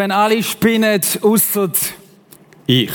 wenn 0.00 0.12
alle 0.12 0.42
spinnen, 0.42 0.98
ausser 1.20 1.70
ich. 2.66 2.90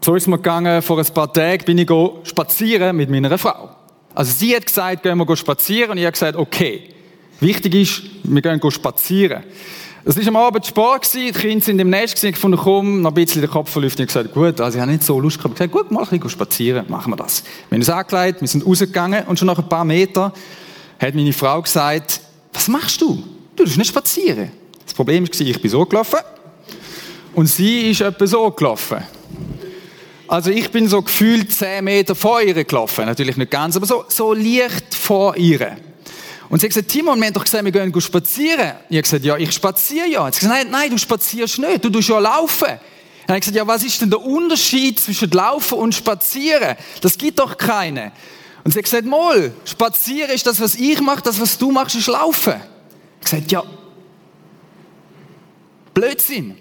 So 0.00 0.14
ist 0.14 0.26
mir 0.26 0.38
gegangen. 0.38 0.80
Vor 0.80 0.98
ein 0.98 1.06
paar 1.12 1.30
Tagen 1.30 1.64
bin 1.66 1.76
ich 1.76 1.90
spazieren 2.22 2.96
mit 2.96 3.10
meiner 3.10 3.36
Frau. 3.36 3.76
Also 4.14 4.32
sie 4.32 4.56
hat 4.56 4.64
gesagt, 4.64 5.02
gehen 5.02 5.18
wir 5.18 5.36
spazieren. 5.36 5.90
Und 5.90 5.98
ich 5.98 6.04
habe 6.04 6.12
gesagt, 6.12 6.36
okay. 6.36 6.94
Wichtig 7.40 7.74
ist, 7.74 8.02
wir 8.22 8.40
gehen 8.40 8.70
spazieren. 8.70 9.42
Es 10.06 10.16
war 10.16 10.26
am 10.28 10.36
Abend 10.36 10.64
Sport, 10.64 11.12
die 11.12 11.30
Kinder 11.32 11.62
sind 11.62 11.78
im 11.78 11.90
Nest, 11.90 12.24
ich 12.24 12.32
gefunden, 12.32 12.56
komm, 12.56 13.02
noch 13.02 13.10
ein 13.10 13.14
bisschen 13.14 13.42
den 13.42 13.50
Kopf 13.50 13.68
verlüften. 13.68 14.06
Ich 14.06 14.14
habe 14.14 14.28
gesagt, 14.28 14.34
gut, 14.34 14.60
also 14.62 14.78
ich 14.78 14.80
habe 14.80 14.92
nicht 14.92 15.02
so 15.02 15.20
Lust 15.20 15.36
gehabt. 15.36 15.56
Ich 15.56 15.60
habe 15.60 15.68
gesagt, 15.68 15.88
gut, 15.88 15.90
mal 15.90 16.04
ein 16.04 16.08
bisschen 16.08 16.30
spazieren, 16.30 16.86
machen 16.88 17.12
wir 17.12 17.16
das. 17.16 17.42
Wir 17.68 17.76
haben 17.76 17.82
uns 17.82 17.90
angelegt, 17.90 18.40
wir 18.40 18.48
sind 18.48 18.64
rausgegangen 18.64 19.26
und 19.26 19.38
schon 19.38 19.46
nach 19.46 19.58
ein 19.58 19.68
paar 19.68 19.84
Metern 19.84 20.32
hat 20.98 21.14
meine 21.14 21.32
Frau 21.34 21.60
gesagt, 21.60 22.20
was 22.52 22.68
machst 22.68 23.02
du? 23.02 23.22
Du 23.56 23.64
darfst 23.64 23.76
nicht 23.76 23.88
spazieren. 23.88 24.52
Das 24.96 25.04
Problem 25.04 25.28
war, 25.28 25.40
ich 25.46 25.60
bin 25.60 25.70
so 25.70 25.84
gelaufen 25.84 26.20
und 27.34 27.44
sie 27.44 27.90
ist 27.90 28.00
etwa 28.00 28.26
so 28.26 28.50
gelaufen. 28.50 29.04
Also 30.26 30.50
ich 30.50 30.70
bin 30.70 30.88
so 30.88 31.02
gefühlt 31.02 31.52
10 31.52 31.84
Meter 31.84 32.14
vor 32.14 32.40
ihr 32.40 32.64
gelaufen. 32.64 33.04
Natürlich 33.04 33.36
nicht 33.36 33.50
ganz, 33.50 33.76
aber 33.76 33.84
so, 33.84 34.06
so 34.08 34.32
leicht 34.32 34.94
vor 34.94 35.36
ihr. 35.36 35.76
Und 36.48 36.60
sie 36.60 36.66
hat 36.66 36.70
gesagt, 36.70 36.88
Timon, 36.88 37.18
wir 37.18 37.26
haben 37.26 37.34
doch 37.34 37.44
gesagt, 37.44 37.62
wir 37.62 37.72
gehen 37.72 38.00
spazieren. 38.00 38.72
Ich 38.88 38.96
habe 38.96 39.02
gesagt, 39.02 39.24
ja, 39.26 39.36
ich 39.36 39.52
spaziere 39.52 40.06
ja. 40.08 40.20
Sie 40.20 40.24
hat 40.24 40.32
gesagt, 40.32 40.54
nein, 40.54 40.70
nein, 40.70 40.90
du 40.92 40.96
spazierst 40.96 41.58
nicht, 41.58 41.84
du 41.84 41.90
tust 41.90 42.08
ja 42.08 42.18
laufen. 42.18 42.64
Dann 42.64 42.78
habe 43.28 43.36
ich 43.36 43.40
gesagt, 43.40 43.56
ja, 43.56 43.66
was 43.66 43.84
ist 43.84 44.00
denn 44.00 44.08
der 44.08 44.22
Unterschied 44.22 44.98
zwischen 44.98 45.30
Laufen 45.30 45.76
und 45.76 45.94
Spazieren? 45.94 46.74
Das 47.02 47.18
gibt 47.18 47.38
doch 47.38 47.58
keine. 47.58 48.12
Und 48.64 48.70
sie 48.72 48.78
hat 48.78 48.84
gesagt, 48.86 49.04
Mol, 49.04 49.52
Spazieren 49.66 50.30
ist 50.30 50.46
das, 50.46 50.58
was 50.58 50.74
ich 50.74 50.98
mache, 51.02 51.20
das, 51.20 51.38
was 51.38 51.58
du 51.58 51.70
machst, 51.70 51.96
ist 51.96 52.06
Laufen 52.06 52.54
gesagt, 53.20 53.52
ja, 53.52 53.62
Blödsinn. 55.96 56.56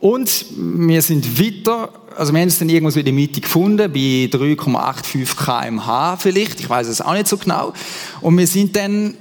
Und 0.00 0.46
wir 0.56 1.02
sind 1.02 1.38
weiter, 1.38 1.90
also 2.16 2.32
wir 2.32 2.40
haben 2.40 2.48
es 2.48 2.58
dann 2.58 2.70
irgendwas 2.70 2.96
in 2.96 3.04
der 3.04 3.12
Mitte 3.12 3.42
gefunden, 3.42 3.92
bei 3.92 4.30
3,85 4.32 5.36
kmh 5.36 6.16
vielleicht, 6.16 6.60
ich 6.60 6.70
weiß 6.70 6.88
es 6.88 7.02
auch 7.02 7.12
nicht 7.12 7.28
so 7.28 7.36
genau. 7.36 7.74
Und 8.22 8.38
wir 8.38 8.46
sind 8.46 8.74
dann 8.74 9.14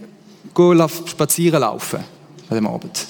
spazieren 1.05 1.59
laufen 1.59 1.99
an 2.49 2.55
dem 2.55 2.65
Abend. 2.65 3.07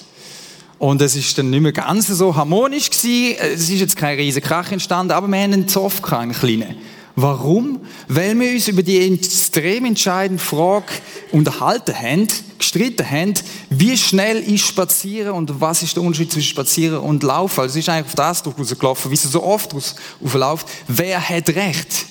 Und 0.79 0.99
es 0.99 1.15
ist 1.15 1.37
dann 1.37 1.51
nicht 1.51 1.61
mehr 1.61 1.73
ganz 1.73 2.07
so 2.07 2.35
harmonisch 2.35 2.89
gewesen. 2.89 3.37
Es 3.39 3.69
ist 3.69 3.79
jetzt 3.79 3.95
kein 3.95 4.17
riesiger 4.17 4.47
Krach 4.47 4.71
entstanden, 4.71 5.11
aber 5.11 5.27
wir 5.27 5.37
haben 5.37 5.53
einen 5.53 5.67
Zoff, 5.67 6.03
einen 6.11 6.31
kleinen. 6.31 6.75
Warum? 7.19 7.81
Weil 8.07 8.39
wir 8.39 8.51
uns 8.51 8.67
über 8.67 8.83
die 8.83 8.99
extrem 8.99 9.85
entscheidende 9.85 10.41
Frage 10.41 10.85
unterhalten 11.31 11.99
haben, 11.99 12.27
gestritten 12.59 13.09
haben, 13.09 13.33
wie 13.71 13.97
schnell 13.97 14.37
ist 14.37 14.67
Spazieren 14.67 15.33
und 15.33 15.59
was 15.59 15.81
ist 15.81 15.95
der 15.95 16.03
Unterschied 16.03 16.31
zwischen 16.31 16.49
Spazieren 16.49 16.99
und 16.99 17.23
Laufen. 17.23 17.61
Also 17.61 17.71
es 17.71 17.77
ist 17.83 17.89
eigentlich 17.89 18.05
auf 18.05 18.13
das 18.13 18.45
rausgelaufen, 18.45 19.09
wie 19.09 19.15
es 19.15 19.23
so 19.23 19.41
oft 19.41 19.73
aufläuft. 19.73 20.67
Wer 20.87 21.27
hat 21.27 21.49
Recht? 21.49 22.05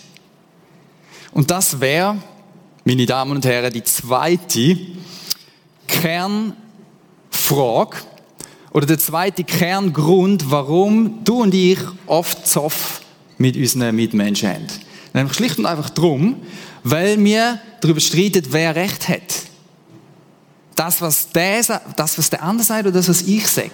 Und 1.31 1.53
das 1.53 1.81
wäre, 1.81 2.16
meine 2.84 3.06
Damen 3.06 3.31
und 3.31 3.47
Herren, 3.47 3.72
die 3.72 3.84
zweite 3.84 4.77
Kernfrage 5.87 6.56
oder 8.72 8.87
der 8.87 8.99
zweite 8.99 9.45
Kerngrund, 9.45 10.50
warum 10.50 11.22
du 11.22 11.43
und 11.43 11.55
ich 11.55 11.78
oft 12.06 12.45
Zoff 12.45 13.03
mit 13.39 13.56
unseren 13.56 13.95
Mitmenschen 13.95 14.49
haben. 14.49 14.66
Nämlich 15.16 15.34
schlicht 15.34 15.59
und 15.59 15.65
einfach 15.65 15.88
darum, 15.88 16.37
weil 16.84 17.19
wir 17.25 17.59
darüber 17.81 18.00
streiten, 18.00 18.44
wer 18.50 18.77
Recht 18.77 19.09
hat. 19.09 19.47
Das, 20.75 21.00
was 21.00 21.31
der, 21.31 21.62
das, 21.97 22.19
was 22.19 22.28
der 22.28 22.43
andere 22.43 22.66
sagt 22.66 22.82
oder 22.82 22.93
das, 22.93 23.09
was 23.09 23.22
ich 23.22 23.49
sage. 23.49 23.71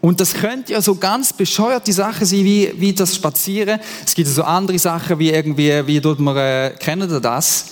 Und 0.00 0.20
das 0.20 0.32
könnte 0.32 0.74
ja 0.74 0.80
so 0.80 0.94
ganz 0.94 1.32
bescheuerte 1.32 1.92
Sachen 1.92 2.24
sein, 2.24 2.44
wie, 2.44 2.72
wie 2.76 2.92
das 2.92 3.16
Spazieren. 3.16 3.80
Es 4.06 4.14
gibt 4.14 4.28
so 4.28 4.44
andere 4.44 4.78
Sachen, 4.78 5.18
wie 5.18 5.30
irgendwie, 5.30 5.84
wie 5.84 6.00
tut 6.00 6.20
man, 6.20 6.36
äh, 6.36 6.72
kennen 6.78 7.10
ihr 7.10 7.20
das? 7.20 7.66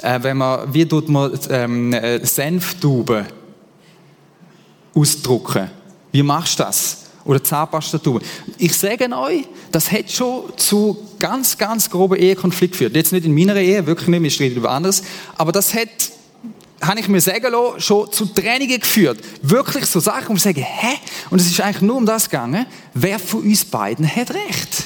Äh, 0.00 0.22
wenn 0.22 0.36
man, 0.36 0.72
wie 0.72 0.86
tut 0.86 1.08
man 1.08 1.36
ähm, 1.50 1.92
äh, 1.92 2.24
Senftuben 2.24 3.26
ausdrucken? 4.94 5.70
Wie 6.12 6.22
machst 6.22 6.60
du 6.60 6.62
das? 6.62 7.03
Oder 7.24 7.42
Zahnpastatube. 7.42 8.20
Ich 8.58 8.76
sage 8.76 9.08
euch, 9.16 9.44
das 9.72 9.90
hat 9.90 10.10
schon 10.10 10.52
zu 10.56 10.96
ganz, 11.18 11.56
ganz 11.56 11.88
groben 11.88 12.16
Ehekonflikt 12.18 12.72
geführt. 12.72 12.94
Jetzt 12.94 13.12
nicht 13.12 13.24
in 13.24 13.34
meiner 13.34 13.56
Ehe, 13.56 13.86
wirklich 13.86 14.08
nicht, 14.08 14.22
wir 14.22 14.30
streiten 14.30 14.56
über 14.56 14.70
anderes, 14.70 15.02
aber 15.36 15.52
das 15.52 15.72
hat, 15.74 15.88
habe 16.82 17.00
ich 17.00 17.08
mir 17.08 17.20
sagen 17.20 17.50
lassen, 17.50 17.80
schon 17.80 18.12
zu 18.12 18.26
Trennungen 18.26 18.78
geführt. 18.78 19.18
Wirklich 19.42 19.86
so 19.86 20.00
Sachen, 20.00 20.28
wo 20.28 20.34
ich 20.34 20.42
sage, 20.42 20.60
hä? 20.60 20.98
Und 21.30 21.40
es 21.40 21.46
ist 21.46 21.60
eigentlich 21.60 21.82
nur 21.82 21.96
um 21.96 22.06
das 22.06 22.28
gegangen, 22.28 22.66
wer 22.92 23.18
von 23.18 23.42
uns 23.42 23.64
beiden 23.64 24.06
hat 24.06 24.30
Recht? 24.32 24.84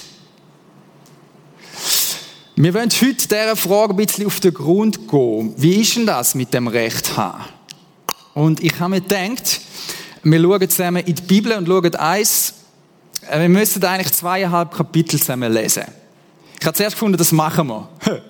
Wir 2.60 2.74
wollen 2.74 2.90
heute 2.90 3.14
dieser 3.14 3.54
Frage 3.54 3.94
ein 3.94 3.96
bisschen 3.96 4.26
auf 4.26 4.40
den 4.40 4.52
Grund 4.52 5.08
gehen. 5.08 5.54
Wie 5.56 5.80
ist 5.80 5.94
denn 5.94 6.06
das 6.06 6.34
mit 6.34 6.52
dem 6.52 6.66
Recht 6.66 7.16
haben? 7.16 7.44
Und 8.34 8.62
ich 8.62 8.78
habe 8.80 8.90
mir 8.90 9.00
gedacht, 9.00 9.60
wir 10.30 10.40
schauen 10.40 10.68
zusammen 10.68 11.04
in 11.04 11.14
die 11.14 11.22
Bibel 11.22 11.52
und 11.52 11.66
schauen 11.66 11.94
eins. 11.94 12.54
Äh, 13.30 13.40
wir 13.40 13.48
müssen 13.48 13.84
eigentlich 13.84 14.12
zweieinhalb 14.12 14.74
Kapitel 14.74 15.18
zusammen 15.18 15.52
lesen. 15.52 15.84
Ich 16.60 16.66
habe 16.66 16.76
zuerst 16.76 16.96
gefunden, 16.96 17.16
das 17.16 17.30
machen 17.32 17.68
wir. 17.68 17.88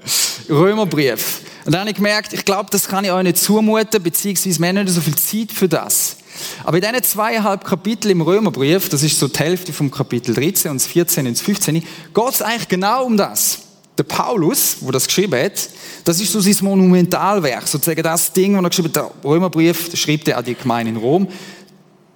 Römerbrief. 0.51 1.41
Und 1.65 1.73
dann 1.73 1.81
habe 1.81 1.91
ich 1.91 1.97
gemerkt, 1.97 2.33
ich 2.33 2.45
glaube, 2.45 2.69
das 2.71 2.89
kann 2.89 3.05
ich 3.05 3.11
euch 3.11 3.23
nicht 3.23 3.39
zumuten, 3.39 4.03
beziehungsweise 4.03 4.59
wir 4.59 4.69
haben 4.69 4.77
nicht 4.77 4.89
so 4.89 5.01
viel 5.01 5.17
Zeit 5.17 5.53
für 5.53 5.69
das. 5.69 6.17
Aber 6.65 6.77
in 6.77 6.83
diesen 6.83 7.03
zweieinhalb 7.03 7.65
Kapiteln 7.65 8.13
im 8.13 8.21
Römerbrief, 8.21 8.89
das 8.89 9.03
ist 9.03 9.19
so 9.19 9.29
die 9.29 9.39
Hälfte 9.39 9.73
vom 9.73 9.91
Kapitel 9.91 10.35
13 10.35 10.71
und 10.71 10.81
das 10.81 10.87
14 10.87 11.27
und 11.27 11.37
das 11.37 11.43
15, 11.43 11.75
geht 11.75 11.85
es 12.31 12.43
eigentlich 12.43 12.69
genau 12.69 13.05
um 13.05 13.17
das. 13.17 13.61
Der 13.97 14.05
Paulus, 14.05 14.77
wo 14.81 14.93
das 14.93 15.07
geschrieben 15.07 15.43
hat, 15.43 15.69
das 16.05 16.21
ist 16.21 16.31
so 16.31 16.41
sein 16.41 16.57
Monumentalwerk, 16.61 17.67
sozusagen 17.67 18.03
das 18.03 18.33
Ding, 18.33 18.57
wo 18.57 18.63
er 18.63 18.69
geschrieben 18.69 18.89
hat, 18.89 18.97
der 18.97 19.11
Römerbrief, 19.25 19.91
schreibt 19.97 20.29
er 20.29 20.39
an 20.39 20.45
die 20.45 20.55
Gemeinde 20.55 20.93
in 20.93 20.97
Rom 20.97 21.29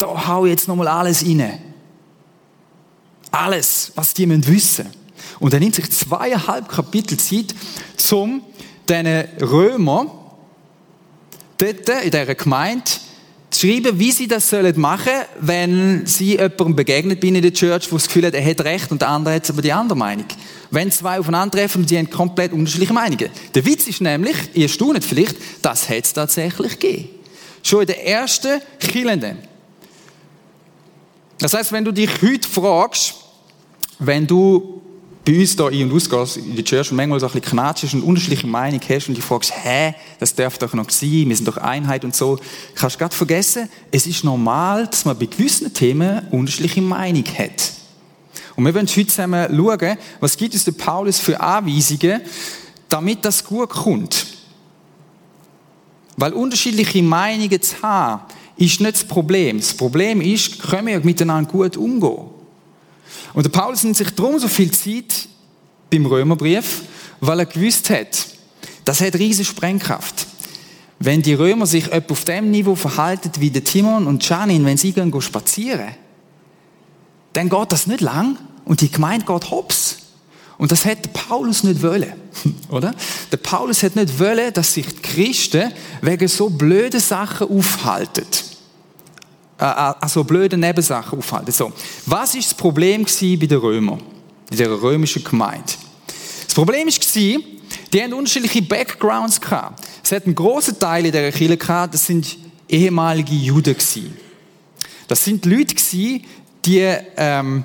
da 0.03 0.27
hau 0.27 0.45
ich 0.45 0.51
jetzt 0.51 0.69
nochmal 0.69 0.89
alles 0.89 1.25
rein. 1.25 1.59
Alles, 3.31 3.93
was 3.95 4.13
die 4.13 4.27
müssen 4.27 4.47
wissen. 4.49 4.87
Und 5.39 5.55
er 5.55 5.61
nimmt 5.61 5.75
sich 5.75 5.91
zweieinhalb 5.91 6.69
Kapitel 6.69 7.17
Zeit, 7.17 7.55
um 8.11 8.43
diesen 8.89 9.07
Römer 9.41 10.07
dort 11.57 11.89
in 11.89 12.11
dieser 12.11 12.35
Gemeinde 12.35 12.91
zu 13.51 13.61
schreiben, 13.61 13.99
wie 13.99 14.11
sie 14.11 14.27
das 14.27 14.51
sollen 14.51 14.79
machen, 14.81 15.13
wenn 15.41 16.05
sie 16.07 16.33
jemandem 16.33 16.75
begegnet 16.75 17.21
bin 17.21 17.35
in 17.35 17.43
der 17.43 17.53
Church, 17.53 17.91
wo 17.91 17.97
das 17.97 18.07
Gefühl 18.07 18.27
hat, 18.27 18.35
er 18.35 18.45
hat 18.45 18.61
recht 18.63 18.91
und 18.91 19.01
der 19.01 19.09
andere 19.09 19.35
hat 19.35 19.49
aber 19.49 19.63
die 19.63 19.73
andere 19.73 19.97
Meinung. 19.97 20.27
Wenn 20.71 20.91
zwei 20.91 21.21
aufeinandertreffen 21.21 21.83
und 21.83 21.89
sie 21.89 21.99
haben 21.99 22.11
komplett 22.11 22.53
unterschiedliche 22.53 22.93
Meinungen. 22.93 23.31
Der 23.55 23.65
Witz 23.65 23.87
ist 23.87 24.01
nämlich, 24.01 24.37
ihr 24.55 24.69
staunet 24.69 25.05
vielleicht, 25.05 25.37
das 25.63 25.89
hat 25.89 26.05
es 26.05 26.13
tatsächlich 26.13 26.79
gegeben. 26.79 27.09
Schon 27.63 27.83
in 27.83 27.87
der 27.87 28.07
ersten 28.07 28.61
Killenden 28.81 29.52
das 31.43 31.55
heißt, 31.55 31.73
wenn 31.73 31.85
du 31.85 31.93
dich 31.93 32.11
heute 32.23 32.49
fragst, 32.49 33.15
wenn 33.99 34.27
du 34.27 34.83
bei 35.25 35.39
uns 35.39 35.53
hier 35.53 35.67
ein- 35.67 35.91
und 35.91 35.95
ausgehst 35.95 36.37
in 36.37 36.57
die 36.57 36.65
Church 36.65 36.91
und 36.91 36.97
manchmal 36.97 37.21
so 37.21 37.27
ein 37.27 37.33
bisschen 37.33 37.51
knatschst 37.51 37.95
und 37.95 38.03
unterschiedliche 38.03 38.47
Meinung 38.47 38.81
hast 38.89 39.09
und 39.09 39.17
dich 39.17 39.25
fragst, 39.25 39.53
hä, 39.55 39.95
das 40.19 40.35
darf 40.35 40.59
doch 40.59 40.75
noch 40.75 40.91
sein, 40.91 41.29
wir 41.29 41.37
sind 41.37 41.47
doch 41.47 41.59
Einheit 41.59 42.05
und 42.05 42.15
so, 42.15 42.39
kannst 42.75 42.97
du 42.97 42.99
gerade 42.99 43.15
vergessen, 43.15 43.69
es 43.91 44.07
ist 44.07 44.25
normal, 44.25 44.89
dass 44.89 45.05
man 45.05 45.17
bei 45.17 45.27
gewissen 45.27 45.73
Themen 45.73 46.27
unterschiedliche 46.31 46.83
Meinung 46.83 47.25
hat. 47.39 47.73
Und 48.57 48.65
wir 48.65 48.75
wollen 48.75 48.87
heute 48.87 49.07
zusammen 49.07 49.47
schauen, 49.55 49.97
was 50.21 50.37
gibt 50.37 50.55
es 50.55 50.65
der 50.65 50.73
Paulus 50.73 51.19
für 51.21 51.41
Anweisungen, 51.41 52.21
damit 52.89 53.25
das 53.25 53.45
gut 53.45 53.71
kommt. 53.71 54.27
Weil 56.17 56.33
unterschiedliche 56.33 57.03
Meinungen 57.03 57.63
zu 57.63 57.81
haben, 57.83 58.23
ist 58.65 58.81
nicht 58.81 58.95
das 58.95 59.05
Problem. 59.05 59.59
Das 59.59 59.75
Problem 59.75 60.21
ist, 60.21 60.61
können 60.63 60.87
wir 60.87 61.01
miteinander 61.01 61.51
gut 61.51 61.77
umgehen. 61.77 62.31
Und 63.35 63.45
der 63.45 63.51
Paulus 63.51 63.85
nimmt 63.85 63.97
sich 63.97 64.11
darum 64.11 64.39
so 64.39 64.49
viel 64.49 64.71
Zeit 64.71 65.29
beim 65.91 66.07
Römerbrief, 66.07 66.83
weil 67.21 67.41
er 67.41 67.47
gewusst 67.47 67.91
hat, 67.91 68.27
das 68.85 69.01
hat 69.01 69.15
riesige 69.15 69.47
Sprengkraft. 69.47 70.27
wenn 71.05 71.23
die 71.23 71.35
Römer 71.35 71.67
sich 71.67 71.91
etwa 71.91 72.13
auf 72.13 72.25
dem 72.25 72.51
Niveau 72.51 72.75
verhalten 72.75 73.31
wie 73.39 73.51
der 73.51 73.65
Timon 73.65 74.07
und 74.07 74.27
Janin, 74.29 74.65
wenn 74.65 74.77
sie 74.77 74.93
gehen 74.93 75.21
spazieren, 75.21 75.95
dann 77.33 77.49
geht 77.49 77.73
das 77.73 77.87
nicht 77.87 78.01
lang 78.01 78.39
und 78.65 78.81
die 78.81 78.91
Gemeinde 78.91 79.27
geht 79.27 79.51
hops. 79.51 79.99
Und 80.59 80.71
das 80.71 80.85
hätte 80.85 81.09
Paulus 81.09 81.65
nicht 81.65 81.83
wollen, 81.83 82.13
oder? 82.69 82.95
Der 83.33 83.37
Paulus 83.39 83.83
hat 83.83 83.97
nicht 83.97 84.19
wollen, 84.19 84.53
dass 84.53 84.75
sich 84.75 84.87
die 84.87 85.03
Christen 85.03 85.73
wegen 86.03 86.29
so 86.29 86.51
blöden 86.51 87.01
Sachen 87.01 87.49
aufhalten. 87.49 88.27
Äh, 89.63 89.65
äh 89.65 89.95
also 90.01 90.25
blöde 90.25 90.57
Nebensachen 90.57 91.19
aufhalten. 91.19 91.53
So. 91.53 91.73
Was 92.07 92.35
ist 92.35 92.51
das 92.51 92.55
Problem 92.55 93.05
bei 93.05 93.47
den 93.47 93.59
Römern? 93.59 94.03
In 94.51 94.57
der 94.57 94.71
römischen 94.71 95.23
Gemeinde? 95.23 95.73
Das 96.45 96.55
Problem 96.55 96.87
war, 96.89 97.43
die 97.93 98.03
haben 98.03 98.13
unterschiedliche 98.13 98.63
Backgrounds 98.63 99.41
gehabt. 99.41 99.87
Es 100.03 100.13
hat 100.13 100.27
einen 100.27 100.35
grossen 100.35 100.79
Teil 100.79 101.07
in 101.07 101.13
dieser 101.13 101.33
Kirche 101.33 101.57
gehabt, 101.57 101.95
das 101.95 102.07
sind 102.07 102.37
ehemalige 102.69 103.33
Juden 103.33 103.75
gewesen. 103.75 104.17
Das 105.09 105.25
sind 105.25 105.47
Leute 105.47 105.75
gewesen, 105.75 106.25
die, 106.65 106.97
ähm, 107.17 107.65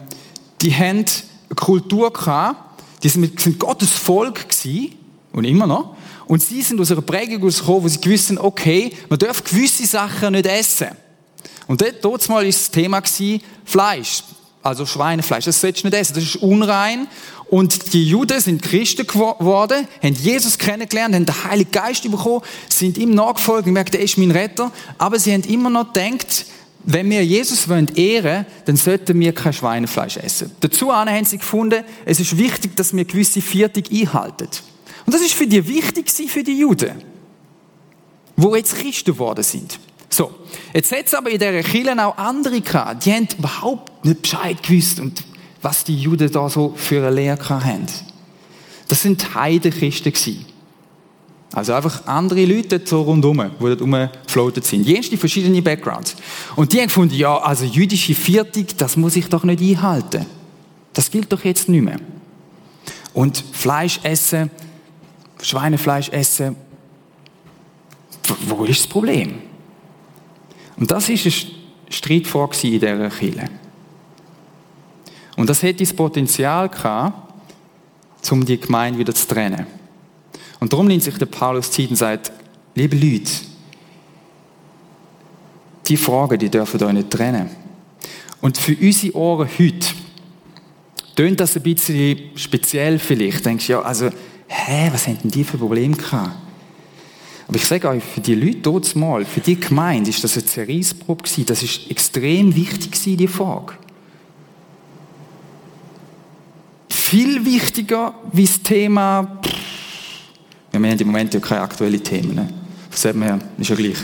die 0.62 0.74
haben 0.74 1.06
eine 1.06 1.56
Kultur 1.56 2.14
gehabt, 2.14 2.82
die 3.04 3.10
sind, 3.10 3.40
sind 3.40 3.60
Gottes 3.60 3.90
Volk 3.90 4.50
gewesen, 4.50 4.94
und 5.38 5.46
immer 5.46 5.68
noch. 5.68 5.96
Und 6.26 6.42
sie 6.42 6.62
sind 6.62 6.80
aus 6.82 6.92
einer 6.92 7.02
Prägung 7.02 7.42
gekommen, 7.42 7.84
wo 7.84 7.88
sie 7.88 8.02
gewusst 8.02 8.32
okay, 8.38 8.92
man 9.08 9.20
darf 9.20 9.44
gewisse 9.44 9.86
Sachen 9.86 10.34
nicht 10.34 10.48
essen. 10.48 10.88
Und 11.68 11.84
dort, 12.02 12.30
mal 12.30 12.46
ist 12.46 12.60
das 12.62 12.72
Thema 12.72 13.00
gewesen, 13.00 13.42
Fleisch. 13.66 14.24
Also 14.64 14.86
Schweinefleisch. 14.86 15.46
Das 15.46 15.62
sollst 15.62 15.84
du 15.84 15.88
nicht 15.88 15.98
essen. 15.98 16.16
Das 16.16 16.24
ist 16.24 16.36
unrein. 16.38 17.08
Und 17.50 17.94
die 17.94 18.04
Juden 18.04 18.40
sind 18.42 18.62
Christen 18.62 19.08
geworden, 19.08 19.88
haben 20.04 20.16
Jesus 20.16 20.58
kennengelernt, 20.58 21.16
haben 21.16 21.26
den 21.26 21.44
Heiligen 21.46 21.72
Geist 21.72 22.04
bekommen, 22.04 22.42
sind 22.68 22.98
ihm 22.98 23.12
nachgefolgt, 23.12 23.66
gemerkt, 23.66 23.96
er 23.96 24.02
ist 24.02 24.18
mein 24.18 24.32
Retter. 24.32 24.72
Aber 24.98 25.18
sie 25.18 25.32
haben 25.32 25.44
immer 25.44 25.70
noch 25.70 25.94
gedacht, 25.94 26.46
wenn 26.84 27.10
wir 27.10 27.24
Jesus 27.24 27.70
wollen 27.70 27.88
ehren, 27.96 28.46
dann 28.66 28.76
sollten 28.76 29.20
wir 29.20 29.34
kein 29.34 29.54
Schweinefleisch 29.54 30.18
essen. 30.18 30.52
Dazu 30.60 30.94
haben 30.94 31.26
sie 31.26 31.38
gefunden, 31.38 31.84
es 32.06 32.20
ist 32.20 32.38
wichtig, 32.38 32.76
dass 32.76 32.94
wir 32.94 33.06
gewisse 33.06 33.42
Viertung 33.42 33.84
einhalten. 33.92 34.50
Und 35.06 35.14
das 35.14 35.22
ist 35.22 35.34
für 35.34 35.48
die 35.48 35.66
wichtig 35.68 36.10
für 36.10 36.44
die 36.44 36.60
Juden, 36.60 37.02
wo 38.36 38.56
jetzt 38.56 38.76
Christen 38.76 39.14
geworden 39.14 39.44
sind. 39.44 39.80
So, 40.18 40.32
jetzt 40.74 40.92
hat 40.92 41.06
es 41.06 41.14
aber 41.14 41.30
in 41.30 41.38
dieser 41.38 41.62
Kirche 41.62 42.04
auch 42.04 42.18
andere 42.18 42.60
gehabt, 42.60 43.06
die 43.06 43.14
haben 43.14 43.28
überhaupt 43.38 44.04
nicht 44.04 44.24
Bescheid 44.24 44.64
gewusst 44.64 45.00
und 45.00 45.24
was 45.62 45.84
die 45.84 45.96
Juden 45.96 46.32
da 46.32 46.50
so 46.50 46.74
für 46.76 47.06
eine 47.06 47.16
Lehre 47.16 47.48
haben. 47.48 47.86
Das 48.88 49.04
sind 49.04 49.36
Heidenchristen. 49.36 50.44
Also 51.54 51.74
einfach 51.74 52.08
andere 52.08 52.46
Leute 52.46 52.82
so 52.84 53.04
rundherum, 53.04 53.52
die 53.60 53.64
dort 53.64 53.80
rumgefloatet 53.82 54.66
sind. 54.66 54.88
Jenste 54.88 55.18
verschiedene 55.18 55.62
Backgrounds. 55.62 56.16
Und 56.56 56.74
die 56.74 56.80
haben 56.80 56.88
gefunden, 56.88 57.14
ja, 57.14 57.38
also 57.38 57.66
jüdische 57.66 58.16
Viertung, 58.16 58.66
das 58.76 58.98
muss 58.98 59.16
ich 59.16 59.30
doch 59.30 59.44
nicht 59.44 59.62
einhalten. 59.62 60.26
Das 60.94 61.12
gilt 61.12 61.32
doch 61.32 61.44
jetzt 61.44 61.70
nicht 61.70 61.84
mehr. 61.84 62.00
Und 63.14 63.44
Fleisch 63.52 64.00
essen, 64.02 64.50
Schweinefleisch 65.44 66.10
essen, 66.10 66.56
wo 68.48 68.66
ist 68.66 68.80
das 68.80 68.88
Problem? 68.88 69.47
Und 70.78 70.92
das 70.92 71.10
ist 71.10 71.26
ein 71.26 71.34
Streit 71.90 72.28
vor 72.28 72.50
in 72.64 72.72
dieser 72.72 73.10
Kirche. 73.10 73.50
Und 75.36 75.50
das 75.50 75.62
hätte 75.62 75.84
das 75.84 75.94
Potenzial 75.94 76.70
gehabt, 76.70 77.34
um 78.32 78.46
die 78.46 78.60
Gemeinde 78.60 79.00
wieder 79.00 79.14
zu 79.14 79.28
trennen. 79.28 79.66
Und 80.60 80.74
darum 80.74 80.88
nimmt 80.88 81.04
sich 81.04 81.18
der 81.18 81.28
Paulus 81.28 81.72
Zeit 81.72 81.90
und 81.90 81.96
sagt, 81.96 82.32
liebe 82.76 82.96
Leute, 82.96 83.32
die 85.88 85.98
Fragen, 85.98 86.38
die 86.38 86.50
dürfen 86.50 86.84
euch 86.84 86.94
nicht 86.94 87.12
trennen. 87.12 87.50
Und 88.42 88.58
für 88.58 88.76
unsere 88.76 89.16
Ohren 89.16 89.48
heute 89.58 89.88
tönt 91.16 91.40
das 91.40 91.56
ein 91.56 91.64
bisschen 91.64 92.20
speziell 92.36 93.00
vielleicht. 93.00 93.46
Denkst 93.46 93.70
ja, 93.70 93.82
also, 93.82 94.10
hä, 94.48 94.90
was 94.92 95.08
haben 95.08 95.20
denn 95.24 95.32
die 95.32 95.44
für 95.44 95.58
Probleme 95.58 95.96
gehabt? 95.96 96.47
Aber 97.48 97.56
ich 97.56 97.66
sage 97.66 97.88
euch, 97.88 98.04
für 98.04 98.20
die 98.20 98.36
Leute 98.36 98.58
dort 98.58 98.96
mal, 98.96 99.24
für 99.24 99.40
die 99.40 99.60
Gemeinde, 99.60 100.10
ist 100.10 100.24
das 100.24 100.34
eine 100.34 100.46
Zerreissprobe 100.46 101.24
gewesen. 101.24 101.46
Das 101.46 101.64
ist 101.64 101.90
extrem 101.90 102.54
wichtig 102.54 102.92
gewesen, 102.92 103.18
die 103.18 103.28
Frage. 103.28 103.74
Viel 106.90 107.46
wichtiger 107.46 108.14
wie 108.34 108.46
das 108.46 108.62
Thema, 108.62 109.40
ja, 110.74 110.82
wir 110.82 110.92
haben 110.92 111.00
im 111.00 111.08
Moment 111.08 111.34
ja 111.34 111.40
keine 111.40 111.62
aktuellen 111.62 112.04
Themen. 112.04 112.36
Ne? 112.36 112.50
Das 112.92 113.02
sieht 113.02 113.16
man 113.16 113.28
ja, 113.30 113.40
ist 113.58 113.70
ja 113.70 113.76
gleich. 113.76 113.98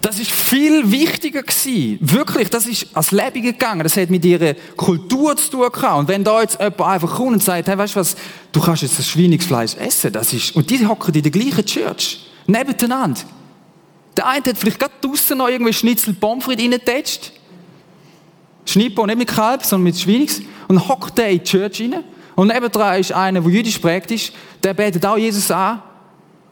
Das 0.00 0.20
ist 0.20 0.30
viel 0.30 0.92
wichtiger 0.92 1.42
gewesen. 1.42 1.98
Wirklich, 2.00 2.50
das 2.50 2.66
ist 2.66 2.86
als 2.94 3.10
Leben 3.10 3.42
gegangen. 3.42 3.82
Das 3.82 3.96
hat 3.96 4.10
mit 4.10 4.24
ihrer 4.24 4.54
Kultur 4.76 5.36
zu 5.36 5.50
tun 5.50 5.72
gehabt. 5.72 5.98
Und 5.98 6.08
wenn 6.08 6.22
da 6.22 6.40
jetzt 6.40 6.60
jemand 6.60 6.80
einfach 6.80 7.16
kommt 7.16 7.32
und 7.32 7.42
sagt, 7.42 7.66
hey, 7.66 7.76
weißt 7.76 7.96
du 7.96 8.00
was, 8.00 8.16
du 8.52 8.60
kannst 8.60 8.82
jetzt 8.82 8.98
das 8.98 9.08
Schweiningsfleisch 9.08 9.74
essen, 9.76 10.12
das 10.12 10.32
ist, 10.32 10.54
und 10.54 10.70
die 10.70 10.86
hocken 10.86 11.14
in 11.14 11.22
der 11.22 11.32
gleichen 11.32 11.66
Church. 11.66 12.26
Nebeneinander. 12.46 13.20
Der 14.16 14.26
eine 14.26 14.44
hat 14.44 14.58
vielleicht 14.58 14.78
gerade 14.78 14.94
draussen 15.00 15.38
noch 15.38 15.48
irgendwie 15.48 15.72
Schnitzel 15.72 16.14
Pommes 16.14 16.44
frites 16.44 16.64
reingetatscht. 16.64 17.32
Schnippo, 18.64 19.06
nicht 19.06 19.18
mit 19.18 19.28
Kalb, 19.28 19.64
sondern 19.64 19.84
mit 19.84 19.98
Schweinings. 19.98 20.42
Und 20.68 20.88
hockt 20.88 21.16
der 21.18 21.30
in 21.30 21.38
die 21.38 21.44
Church 21.44 21.80
rein. 21.80 22.04
Und 22.36 22.48
nebendran 22.48 23.00
ist 23.00 23.12
einer, 23.12 23.40
der 23.40 23.50
jüdisch 23.50 23.78
prägt 23.78 24.10
ist, 24.10 24.32
der 24.62 24.74
betet 24.74 25.04
auch 25.04 25.16
Jesus 25.16 25.50
an. 25.50 25.82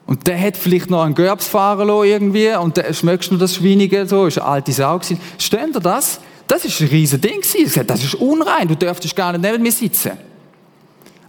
Und 0.06 0.26
der 0.28 0.40
hat 0.40 0.56
vielleicht 0.56 0.88
noch 0.88 1.02
einen 1.02 1.14
Görbs 1.14 1.48
fahren 1.48 1.88
lassen 1.88 2.08
irgendwie 2.08 2.52
und 2.54 2.76
der 2.76 2.92
schmeckst 2.92 3.30
du 3.30 3.36
das 3.36 3.56
Schweinige 3.56 4.06
so, 4.06 4.26
ist 4.26 4.38
eine 4.38 4.46
alte 4.46 4.72
Sau 4.72 4.98
gewesen. 4.98 5.20
Steht 5.36 5.74
ihr 5.74 5.80
das? 5.80 6.20
Das 6.46 6.64
ist 6.64 6.80
ein 6.80 6.88
riesen 6.88 7.20
Ding 7.20 7.40
gewesen. 7.40 7.86
Das 7.86 8.04
ist 8.04 8.14
unrein, 8.14 8.68
du 8.68 8.76
dürftest 8.76 9.16
gar 9.16 9.32
nicht 9.32 9.42
neben 9.42 9.62
mir 9.62 9.72
sitzen. 9.72 10.12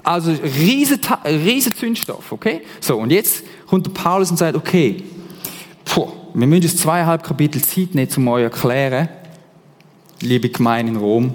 Also 0.04 0.32
riesen, 0.32 1.00
riesen 1.26 1.76
Zündstoff, 1.76 2.32
okay? 2.32 2.62
So, 2.80 2.98
und 2.98 3.12
jetzt 3.12 3.44
kommt 3.68 3.88
der 3.88 3.92
Paulus 3.92 4.30
und 4.32 4.38
sagt, 4.38 4.56
okay, 4.56 5.04
puh, 5.84 6.08
wir 6.34 6.48
müssen 6.48 6.64
uns 6.64 6.78
zweieinhalb 6.78 7.24
Kapitel 7.24 7.62
Zeit 7.62 7.96
nehmen, 7.96 8.10
um 8.16 8.28
euch 8.30 8.44
erklären, 8.44 9.10
liebe 10.22 10.50
Gemeinde 10.50 10.94
in 10.94 10.98
Rom, 10.98 11.34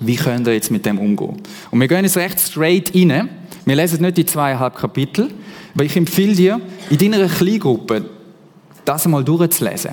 wie 0.00 0.16
könnt 0.16 0.46
ihr 0.46 0.54
jetzt 0.54 0.70
mit 0.70 0.86
dem 0.86 0.98
umgehen? 0.98 1.40
Und 1.70 1.80
wir 1.80 1.88
gehen 1.88 2.04
jetzt 2.04 2.16
recht 2.16 2.40
straight 2.40 2.94
rein. 2.94 3.28
Wir 3.64 3.76
lesen 3.76 4.00
nicht 4.00 4.16
die 4.16 4.24
zweieinhalb 4.24 4.76
Kapitel, 4.76 5.30
aber 5.78 5.84
ich 5.84 5.96
empfehle 5.96 6.34
dir, 6.34 6.60
in 6.90 6.98
deiner 6.98 7.28
Kleingruppe 7.28 8.04
das 8.84 9.04
einmal 9.04 9.22
durchzulesen. 9.22 9.92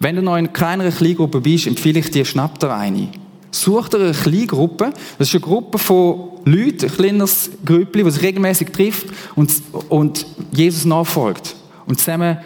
Wenn 0.00 0.16
du 0.16 0.22
noch 0.22 0.36
in 0.36 0.52
keiner 0.52 0.90
Kleingruppe 0.90 1.40
bist, 1.40 1.68
empfehle 1.68 2.00
ich 2.00 2.10
dir, 2.10 2.24
schnapp 2.24 2.58
dir 2.58 2.74
eine. 2.74 3.06
Such 3.52 3.88
dir 3.88 4.00
eine 4.00 4.10
Kleingruppe. 4.10 4.92
Das 5.16 5.28
ist 5.28 5.34
eine 5.34 5.42
Gruppe 5.42 5.78
von 5.78 6.40
Leuten, 6.44 6.86
ein 6.86 6.90
kleines 6.90 7.50
Grüppli, 7.64 8.02
das 8.02 8.14
sich 8.14 8.24
regelmäßig 8.24 8.70
trifft 8.70 9.06
und, 9.36 9.52
und 9.88 10.26
Jesus 10.50 10.84
nachfolgt. 10.84 11.54
Und 11.86 12.00
zusammen 12.00 12.38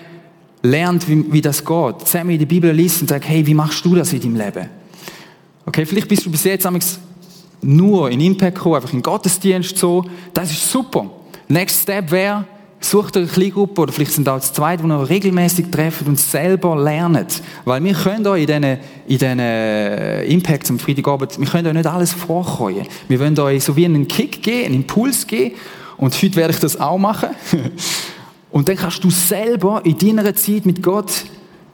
lernt, 0.60 1.08
wie, 1.08 1.32
wie 1.32 1.40
das 1.40 1.64
geht. 1.64 2.00
Zusammen 2.06 2.28
in 2.32 2.40
die 2.40 2.44
Bibel 2.44 2.72
liest 2.72 3.00
und 3.00 3.08
sagt, 3.08 3.26
hey, 3.26 3.46
wie 3.46 3.54
machst 3.54 3.82
du 3.86 3.94
das 3.94 4.12
in 4.12 4.20
deinem 4.20 4.36
Leben? 4.36 4.68
Okay, 5.64 5.86
vielleicht 5.86 6.08
bist 6.08 6.26
du 6.26 6.30
bis 6.30 6.44
jetzt 6.44 6.68
nur 7.62 8.10
in 8.10 8.20
Impact 8.20 8.56
gekommen, 8.56 8.74
einfach 8.74 8.92
in 8.92 9.00
Gottesdienst 9.00 9.78
so. 9.78 10.04
Das 10.34 10.50
ist 10.50 10.70
super. 10.70 11.23
Next 11.48 11.82
Step 11.82 12.10
wäre, 12.10 12.44
sucht 12.84 13.16
eine 13.16 13.26
Kleingruppe 13.26 13.82
oder 13.82 13.92
vielleicht 13.92 14.12
sind 14.12 14.28
auch 14.28 14.40
zwei, 14.40 14.76
die 14.76 14.84
noch 14.84 15.08
regelmäßig 15.08 15.70
treffen 15.70 16.06
und 16.08 16.18
selber 16.18 16.76
lernen. 16.76 17.26
Weil 17.64 17.82
wir 17.82 17.94
können 17.94 18.26
euch 18.26 18.42
in 18.42 18.46
diesen, 18.46 18.64
in 18.64 18.78
diesen 19.08 19.38
äh, 19.38 20.24
Impacts 20.26 20.70
am 20.70 20.78
Freitagabend, 20.78 21.38
wir 21.38 21.46
können 21.46 21.68
euch 21.68 21.74
nicht 21.74 21.86
alles 21.86 22.12
vorkommen. 22.12 22.86
Wir 23.08 23.20
wollen 23.20 23.38
euch 23.38 23.64
so 23.64 23.74
wie 23.76 23.84
einen 23.84 24.06
Kick 24.06 24.42
geben, 24.42 24.66
einen 24.66 24.74
Impuls 24.76 25.26
geben. 25.26 25.54
Und 25.96 26.14
heute 26.22 26.36
werde 26.36 26.52
ich 26.52 26.60
das 26.60 26.78
auch 26.78 26.98
machen. 26.98 27.30
und 28.50 28.68
dann 28.68 28.76
kannst 28.76 29.02
du 29.02 29.10
selber 29.10 29.80
in 29.84 29.96
deiner 29.96 30.34
Zeit 30.34 30.66
mit 30.66 30.82
Gott 30.82 31.24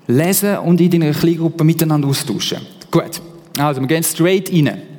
lesen 0.06 0.58
und 0.58 0.80
in 0.80 0.90
deiner 0.90 1.12
Kleingruppe 1.12 1.64
miteinander 1.64 2.08
austauschen. 2.08 2.58
Gut. 2.90 3.20
Also, 3.58 3.80
wir 3.80 3.88
gehen 3.88 4.02
straight 4.02 4.50
rein. 4.52 4.89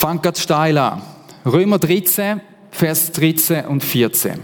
Fangt 0.00 0.22
ganz 0.22 0.40
steil 0.40 0.78
an. 0.78 1.02
Römer 1.44 1.78
13, 1.78 2.40
Vers 2.70 3.12
13 3.12 3.66
und 3.66 3.84
14. 3.84 4.40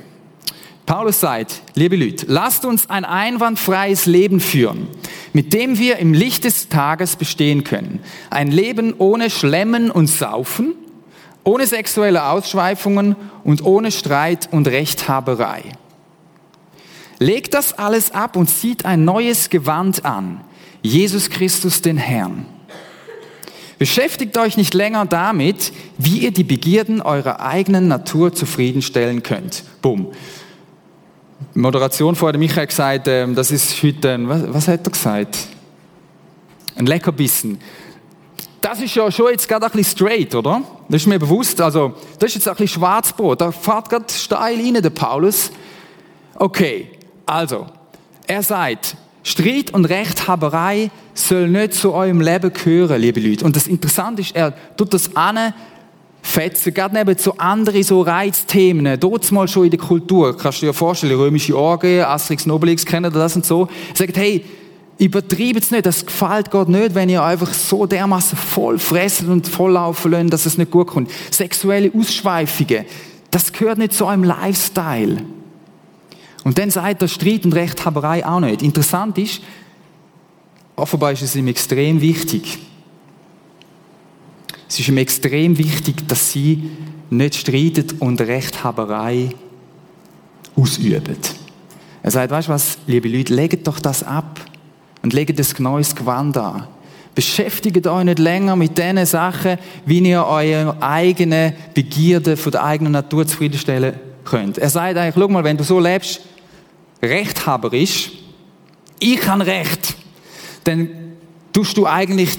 Paulus 0.85 1.21
sagt, 1.21 1.63
liebe 1.75 1.97
Leute, 1.97 2.27
lasst 2.29 2.67
uns 2.67 2.91
ein 2.91 3.07
einwandfreies 3.07 4.05
Leben 4.05 4.41
führen, 4.41 4.87
mit 5.33 5.55
dem 5.55 5.79
wir 5.79 5.97
im 5.97 6.13
Licht 6.13 6.45
des 6.45 6.69
Tages 6.69 7.17
bestehen 7.17 7.65
können. 7.65 8.01
Ein 8.29 8.51
Leben 8.51 8.93
ohne 8.99 9.31
Schlemmen 9.31 9.91
und 9.91 10.09
Saufen, 10.09 10.75
ohne 11.43 11.67
sexuelle 11.67 12.25
Ausschweifungen 12.27 13.17
und 13.43 13.65
ohne 13.65 13.93
Streit 13.93 14.51
und 14.53 14.69
Rechthaberei. 14.69 15.63
Legt 17.19 17.55
das 17.55 17.73
alles 17.73 18.11
ab 18.11 18.37
und 18.37 18.49
zieht 18.49 18.85
ein 18.85 19.07
neues 19.07 19.49
Gewand 19.49 20.05
an, 20.05 20.43
Jesus 20.83 21.31
Christus 21.31 21.81
den 21.81 21.97
Herrn. 21.97 22.45
Beschäftigt 23.78 24.38
euch 24.38 24.56
nicht 24.56 24.73
länger 24.73 25.04
damit, 25.04 25.73
wie 25.99 26.18
ihr 26.18 26.30
die 26.30 26.45
Begierden 26.45 27.02
eurer 27.02 27.40
eigenen 27.40 27.88
Natur 27.88 28.33
zufriedenstellen 28.33 29.23
könnt. 29.23 29.64
Bumm. 29.83 30.12
Moderation 31.54 32.14
vor 32.16 32.33
der 32.33 32.38
Michael 32.38 32.66
gesagt, 32.66 33.09
ähm, 33.09 33.35
das 33.35 33.50
ist 33.50 33.83
heute 33.83 34.18
was, 34.26 34.42
was 34.54 34.68
hat 34.68 34.87
er 34.87 34.90
gesagt? 34.90 35.38
Ein 36.75 36.87
Leckerbissen. 36.87 37.59
Das 38.61 38.80
ist 38.80 38.95
ja 38.95 39.11
schon 39.12 39.30
jetzt 39.30 39.47
gerade 39.47 39.66
ein 39.66 39.73
bisschen 39.73 39.97
straight, 39.97 40.35
oder? 40.35 40.62
Das 40.88 41.02
ist 41.02 41.06
mir 41.06 41.18
bewusst. 41.18 41.61
Also, 41.61 41.95
das 42.18 42.30
ist 42.30 42.37
jetzt 42.37 42.49
ein 42.49 42.54
bisschen 42.54 42.80
Schwarzbrot. 42.80 43.40
Da 43.40 43.52
fährt 43.52 43.90
gerade 43.90 44.06
steil 44.12 44.59
rein, 44.59 44.75
der 44.75 44.90
Paulus. 44.90 45.50
Okay, 46.35 46.90
also, 47.26 47.66
er 48.26 48.42
sagt, 48.42 48.97
Streit 49.26 49.75
und 49.75 49.87
Rechthaberei 49.87 50.88
soll 51.12 51.49
nicht 51.49 51.75
zu 51.75 51.92
eurem 51.92 52.21
Leben 52.21 52.52
gehören, 52.52 53.00
liebe 53.00 53.18
Leute. 53.18 53.45
Und 53.45 53.56
das 53.56 53.66
Interessante 53.66 54.23
ist, 54.23 54.37
er 54.37 54.54
tut 54.76 54.95
das 54.95 55.16
an 55.16 55.52
fetzen, 56.23 56.73
gerade 56.73 56.95
neben 56.95 57.18
so 57.18 57.35
andere 57.37 57.83
so 57.83 58.02
Reizthemen, 58.02 59.00
dort 59.00 59.30
mal 59.33 59.49
schon 59.49 59.64
in 59.64 59.71
der 59.71 59.80
Kultur, 59.80 60.37
kannst 60.37 60.62
du 60.62 60.66
dir 60.66 60.73
vorstellen, 60.73 61.18
römische 61.18 61.59
Orgien, 61.59 62.04
Asterix 62.04 62.47
Nobelix 62.47 62.87
kennen 62.87 63.12
das 63.12 63.35
und 63.35 63.45
so, 63.45 63.68
er 63.90 63.97
sagt, 63.97 64.16
hey, 64.16 64.45
übertreibt 64.99 65.61
es 65.61 65.71
nicht, 65.73 65.87
das 65.87 66.06
gefällt 66.06 66.52
Gott 66.52 66.68
nicht, 66.68 66.95
wenn 66.95 67.09
ihr 67.09 67.23
einfach 67.25 67.52
so 67.52 67.85
dermaßen 67.85 68.38
voll 68.38 68.78
fressen 68.78 69.28
und 69.28 69.49
voll 69.49 69.73
laufen 69.73 70.12
lasst, 70.12 70.33
dass 70.33 70.47
es 70.47 70.56
nicht 70.56 70.71
gut 70.71 70.87
kommt. 70.87 71.11
Sexuelle 71.33 71.90
Ausschweifungen, 71.92 72.85
das 73.33 73.52
gehört 73.52 73.78
nicht 73.78 73.92
zu 73.92 74.06
eurem 74.06 74.23
Lifestyle. 74.23 75.18
Und 76.47 76.59
dann 76.59 76.71
sagt 76.71 77.03
er 77.03 77.09
Streit 77.09 77.45
und 77.45 77.57
Rechthaberei 77.57 78.25
auch 78.25 78.38
nicht. 78.38 78.62
Interessant 78.62 79.19
ist, 79.19 79.41
offenbar 80.76 81.11
ist 81.11 81.23
es 81.23 81.35
ihm 81.35 81.49
extrem 81.49 82.00
wichtig. 82.00 82.59
Es 84.69 84.79
ist 84.79 84.87
ihm 84.87 84.99
extrem 84.99 85.59
wichtig, 85.59 86.07
dass 86.07 86.31
sie 86.31 86.71
nicht 87.11 87.35
streiten 87.35 87.97
und 87.99 88.21
Rechthaberei 88.21 89.31
ausüben. 90.55 91.17
Er 92.05 92.11
sagt, 92.12 92.31
weißt 92.31 92.47
du 92.47 92.53
was, 92.53 92.79
liebe 92.87 93.09
Leute, 93.09 93.35
legt 93.35 93.67
doch 93.67 93.81
das 93.81 94.05
ab 94.05 94.41
und 95.03 95.12
legt 95.12 95.37
das 95.41 95.59
neues 95.59 95.97
Gewand 95.97 96.37
an. 96.37 96.69
Beschäftigt 97.17 97.88
euch 97.88 98.05
nicht 98.05 98.21
länger 98.21 98.55
mit 98.55 98.79
den 98.79 99.05
Sachen, 99.05 99.59
wie 99.85 99.99
ihr 99.99 100.25
eure 100.25 100.81
eigene 100.81 101.55
Begierde 101.75 102.37
von 102.37 102.53
der 102.53 102.62
eigenen 102.62 102.93
Natur 102.93 103.26
zufriedenstellen 103.26 103.95
könnt. 104.25 104.59
Er 104.59 104.71
sagt 104.71 104.97
eigentlich, 104.97 105.21
schau 105.21 105.26
mal, 105.26 105.43
wenn 105.43 105.57
du 105.57 105.65
so 105.65 105.81
lebst, 105.81 106.21
rechthaberisch, 107.03 108.12
ich 108.99 109.26
habe 109.26 109.47
Recht, 109.47 109.95
dann 110.65 110.88
tust 111.53 111.76
du 111.76 111.87
eigentlich 111.87 112.38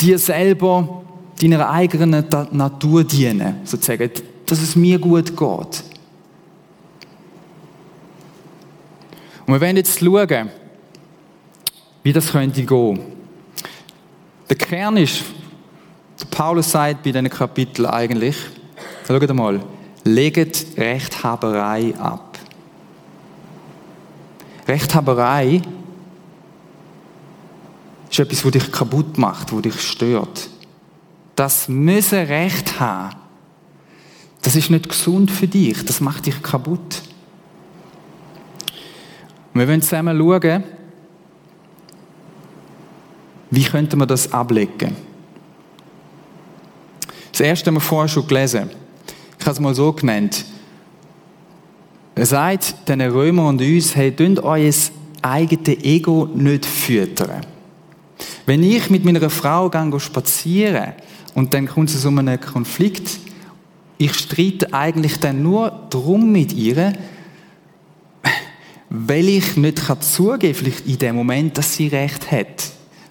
dir 0.00 0.18
selber, 0.18 1.02
deiner 1.40 1.70
eigenen 1.70 2.24
Natur 2.50 3.04
dienen, 3.04 3.60
sozusagen, 3.64 4.10
dass 4.46 4.60
es 4.60 4.76
mir 4.76 4.98
gut 4.98 5.36
geht. 5.36 5.84
Und 9.46 9.54
wir 9.54 9.60
werden 9.60 9.78
jetzt 9.78 9.98
schauen, 9.98 10.50
wie 12.02 12.12
das 12.12 12.30
könnte 12.30 12.62
gehen. 12.62 13.00
Der 14.48 14.56
Kern 14.56 14.96
ist, 14.96 15.24
Paulus 16.30 16.70
sagt 16.70 17.02
bei 17.02 17.12
diesen 17.12 17.30
Kapiteln 17.30 17.88
eigentlich, 17.88 18.36
schaut 19.06 19.34
mal, 19.34 19.60
legt 20.04 20.78
Rechthaberei 20.78 21.94
ab. 21.98 22.29
Rechthaberei 24.70 25.62
ist 28.08 28.20
etwas, 28.20 28.44
was 28.44 28.52
dich 28.52 28.70
kaputt 28.70 29.18
macht, 29.18 29.52
was 29.52 29.62
dich 29.62 29.80
stört. 29.80 30.48
Das 31.34 31.68
müssen 31.68 32.18
Recht 32.18 32.78
haben. 32.78 33.16
Das 34.42 34.54
ist 34.54 34.70
nicht 34.70 34.88
gesund 34.88 35.30
für 35.30 35.48
dich. 35.48 35.84
Das 35.84 36.00
macht 36.00 36.26
dich 36.26 36.40
kaputt. 36.40 37.02
Wir 39.54 39.66
wollen 39.66 39.82
zusammen 39.82 40.16
schauen, 40.16 40.62
wie 43.50 43.64
könnte 43.64 43.96
man 43.96 44.06
das 44.06 44.32
ablegen. 44.32 44.94
Das 47.32 47.40
erste 47.40 47.66
haben 47.66 47.74
wir 47.74 47.80
vorher 47.80 48.08
schon 48.08 48.26
gelesen. 48.28 48.70
Ich 49.36 49.44
habe 49.44 49.52
es 49.52 49.60
mal 49.60 49.74
so 49.74 49.92
genannt. 49.92 50.44
Er 52.20 52.26
sagt 52.26 52.86
den 52.86 53.00
Römer 53.00 53.48
und 53.48 53.62
uns, 53.62 53.96
hey, 53.96 54.14
dünnt 54.14 54.44
euer 54.44 54.70
eigenes 55.22 55.82
Ego 55.82 56.28
nicht 56.34 56.66
füttern. 56.66 57.46
Wenn 58.44 58.62
ich 58.62 58.90
mit 58.90 59.06
meiner 59.06 59.30
Frau 59.30 59.70
gehe 59.70 59.98
spazieren 59.98 60.92
und 61.34 61.54
dann 61.54 61.66
kommt 61.66 61.88
es 61.88 62.04
um 62.04 62.18
einen 62.18 62.38
Konflikt, 62.38 63.20
ich 63.96 64.12
streite 64.12 64.74
eigentlich 64.74 65.18
dann 65.18 65.42
nur 65.42 65.70
drum 65.88 66.30
mit 66.30 66.52
ihr, 66.52 66.92
weil 68.90 69.26
ich 69.26 69.56
nicht 69.56 69.78
zugeben 70.02 70.40
kann, 70.40 70.54
vielleicht 70.54 70.86
in 70.86 70.98
dem 70.98 71.16
Moment, 71.16 71.56
dass 71.56 71.74
sie 71.74 71.88
recht 71.88 72.30
hat. 72.30 72.70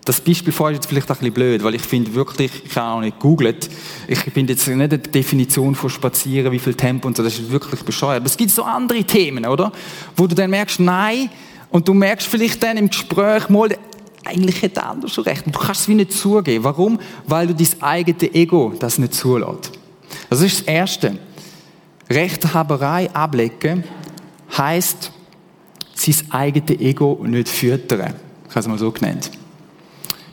Das 0.10 0.22
Beispiel 0.22 0.52
vorher 0.52 0.74
ist 0.74 0.78
jetzt 0.78 0.90
vielleicht 0.90 1.08
ein 1.08 1.18
bisschen 1.18 1.34
blöd, 1.36 1.64
weil 1.64 1.76
ich 1.76 1.84
finde 1.84 2.16
wirklich, 2.16 2.52
ich 2.66 2.76
habe 2.76 2.96
auch 2.96 3.00
nicht 3.00 3.20
gegoogelt, 3.20 3.70
ich 4.08 4.18
finde 4.18 4.54
jetzt 4.54 4.68
nicht 4.68 4.76
eine 4.76 4.98
Definition 4.98 5.76
von 5.76 5.88
Spazieren, 5.88 6.52
wie 6.52 6.58
viel 6.58 6.74
Tempo 6.74 7.08
und 7.08 7.16
so, 7.16 7.22
das 7.22 7.38
ist 7.38 7.52
wirklich 7.52 7.84
bescheuert. 7.84 8.18
Aber 8.18 8.26
es 8.26 8.36
gibt 8.36 8.50
so 8.50 8.64
andere 8.64 9.04
Themen, 9.04 9.46
oder? 9.46 9.72
Wo 10.16 10.26
du 10.26 10.34
dann 10.34 10.50
merkst, 10.50 10.80
nein, 10.80 11.30
und 11.70 11.88
du 11.88 11.94
merkst 11.94 12.26
vielleicht 12.26 12.64
dann 12.64 12.78
im 12.78 12.90
Gespräch 12.90 13.50
mal, 13.50 13.78
eigentlich 14.26 14.64
hat 14.64 14.78
der 14.78 14.90
andere 14.90 15.12
schon 15.12 15.26
recht. 15.26 15.46
Und 15.46 15.54
du 15.54 15.60
kannst 15.60 15.82
es 15.82 15.88
wie 15.88 15.94
nicht 15.94 16.12
zugeben. 16.12 16.64
Warum? 16.64 17.00
Weil 17.28 17.46
du 17.46 17.54
dein 17.54 17.80
eigenes 17.80 18.34
Ego 18.34 18.74
das 18.80 18.98
nicht 18.98 19.14
zulässt. 19.14 19.74
Das 20.28 20.42
ist 20.42 20.62
das 20.62 20.68
Erste. 20.68 21.20
Rechthaberei 22.10 23.12
ablegen 23.14 23.84
heisst, 24.58 25.12
sein 25.94 26.16
eigenes 26.32 26.80
Ego 26.80 27.24
nicht 27.28 27.48
füttern. 27.48 28.16
Ich 28.46 28.56
habe 28.56 28.60
es 28.62 28.68
mal 28.68 28.80
so 28.80 28.92
genannt. 28.92 29.30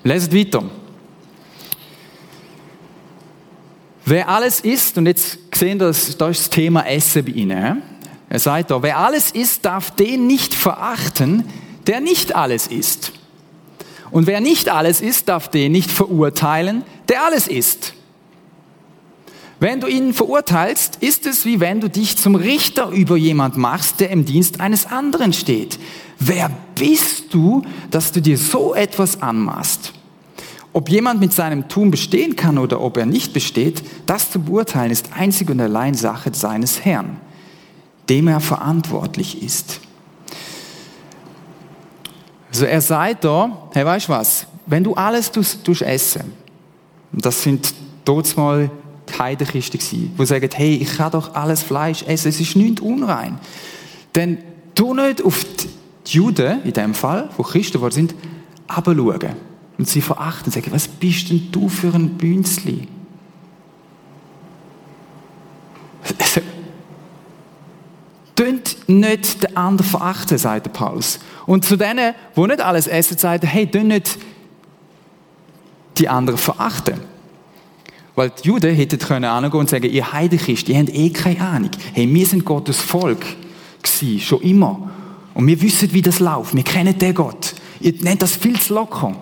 Leset 0.07 0.33
weiter. 0.33 0.63
Wer 4.05 4.29
alles 4.29 4.61
isst, 4.61 4.97
und 4.99 5.07
jetzt 5.07 5.39
sehen 5.53 5.81
wir, 5.81 5.87
da 5.87 5.91
ist 5.91 6.21
das 6.21 6.51
Thema 6.51 6.87
Essen 6.87 7.25
bei 7.25 7.33
Ihnen. 7.33 7.83
Er 8.29 8.39
sagt 8.39 8.71
da, 8.71 8.81
wer 8.83 8.99
alles 8.99 9.33
isst, 9.33 9.65
darf 9.65 9.91
den 9.91 10.29
nicht 10.29 10.55
verachten, 10.55 11.45
der 11.89 12.01
nicht 12.01 12.37
alles 12.37 12.69
isst. 12.69 13.13
Und 14.13 14.29
wer 14.29 14.41
nicht 14.41 14.69
alles 14.69 15.01
isst, 15.01 15.29
darf 15.29 15.49
den 15.49 15.73
nicht 15.73 15.91
verurteilen, 15.91 16.85
der 17.09 17.25
alles 17.25 17.49
isst. 17.49 17.95
Wenn 19.59 19.81
du 19.81 19.89
ihn 19.89 20.15
verurteilst, 20.15 20.97
ist 20.97 21.27
es 21.27 21.45
wie 21.45 21.59
wenn 21.59 21.81
du 21.81 21.89
dich 21.89 22.17
zum 22.17 22.37
Richter 22.37 22.91
über 22.91 23.17
jemand 23.17 23.57
machst, 23.57 23.99
der 23.99 24.11
im 24.11 24.25
Dienst 24.25 24.61
eines 24.61 24.87
anderen 24.87 25.33
steht. 25.33 25.81
Wer 26.21 26.51
bist 26.77 27.35
du, 27.35 27.63
dass 27.91 28.13
du 28.13 28.21
dir 28.21 28.39
so 28.39 28.75
etwas 28.75 29.21
anmachst? 29.21 29.93
Ob 30.77 30.91
jemand 30.91 31.21
mit 31.21 31.33
seinem 31.33 31.69
Tun 31.69 31.91
bestehen 31.91 32.37
kann 32.37 32.59
oder 32.59 32.83
ob 32.83 32.99
er 32.99 33.07
nicht 33.07 33.33
besteht, 33.33 33.83
das 34.05 34.31
zu 34.31 34.39
beurteilen 34.39 34.91
ist 34.91 35.09
einzig 35.15 35.49
und 35.49 35.59
allein 35.59 35.95
Sache 35.95 36.35
seines 36.35 36.85
Herrn, 36.85 37.17
dem 38.11 38.29
er 38.29 38.41
verantwortlich 38.41 39.43
ist. 39.43 39.81
Also 42.51 42.67
er 42.67 42.83
sagt 42.83 43.25
da, 43.25 43.71
hey, 43.73 43.87
weißt 43.87 44.09
du 44.09 44.13
was, 44.13 44.47
wenn 44.67 44.85
du 44.85 44.93
alles 44.93 45.33
tust, 45.33 45.67
essen, 45.81 46.35
und 47.11 47.25
das 47.25 47.43
sind 47.43 47.73
dort 48.05 48.37
mal 48.37 48.71
die 49.09 49.19
Heidenkiste 49.19 49.79
gewesen, 49.79 50.15
die 50.21 50.27
sagen, 50.27 50.51
hey, 50.53 50.75
ich 50.75 50.95
kann 50.99 51.11
doch 51.11 51.35
alles 51.35 51.63
Fleisch 51.63 52.03
essen, 52.03 52.29
es 52.29 52.39
ist 52.39 52.55
nicht 52.55 52.81
unrein. 52.81 53.39
Dann 54.13 54.37
tu 54.75 54.93
nicht 54.93 55.25
auf 55.25 55.43
die 56.07 56.19
Juden, 56.19 56.63
in 56.65 56.75
dem 56.75 56.93
Fall, 56.93 57.31
wo 57.39 57.45
Christen 57.45 57.79
geworden 57.79 57.95
sind, 57.95 58.15
abschauen 58.67 59.46
und 59.79 59.89
sie 59.89 60.01
verachten 60.01 60.47
und 60.47 60.53
sagen, 60.53 60.73
was 60.73 60.89
bist 60.89 61.31
denn 61.31 61.49
du 61.53 61.69
für 61.69 61.93
ein 61.95 62.17
Bünzli? 62.17 62.89
Tönt 68.35 68.89
nicht 68.89 69.43
den 69.43 69.57
anderen 69.57 69.89
verachten, 69.89 70.37
sagt 70.39 70.67
der 70.67 70.71
Paulus. 70.71 71.19
Und 71.47 71.65
zu 71.65 71.77
denen, 71.77 72.15
die 72.37 72.41
nicht 72.43 72.61
alles 72.61 72.87
essen, 72.87 73.17
sagt 73.17 73.45
er, 73.45 73.51
hey, 73.51 73.67
tönt 73.67 73.89
nicht 73.89 74.19
die 75.97 76.09
anderen 76.09 76.39
verachten. 76.39 77.01
Weil 78.15 78.31
die 78.31 78.49
Juden 78.49 78.75
hätten 78.75 78.99
können 78.99 79.25
angehen 79.25 79.61
und 79.61 79.69
sagen, 79.69 79.91
ihr 79.91 80.13
Heidenchrist, 80.13 80.69
ihr 80.69 80.79
habt 80.79 80.95
eh 80.95 81.11
keine 81.11 81.41
Ahnung. 81.41 81.71
Hey, 81.93 82.13
wir 82.13 82.27
sind 82.27 82.45
Gottes 82.45 82.81
Volk 82.81 83.25
gewesen, 83.83 84.21
schon 84.21 84.41
immer. 84.43 84.91
Und 85.35 85.47
wir 85.47 85.61
wissen, 85.61 85.93
wie 85.93 86.03
das 86.03 86.19
läuft. 86.19 86.55
Wir 86.55 86.63
kennen 86.63 86.99
den 86.99 87.15
Gott. 87.15 87.55
Ihr 87.81 87.95
nennt 88.01 88.23
das 88.23 88.37
viel 88.37 88.59
zu 88.59 88.75
locker. 88.75 89.15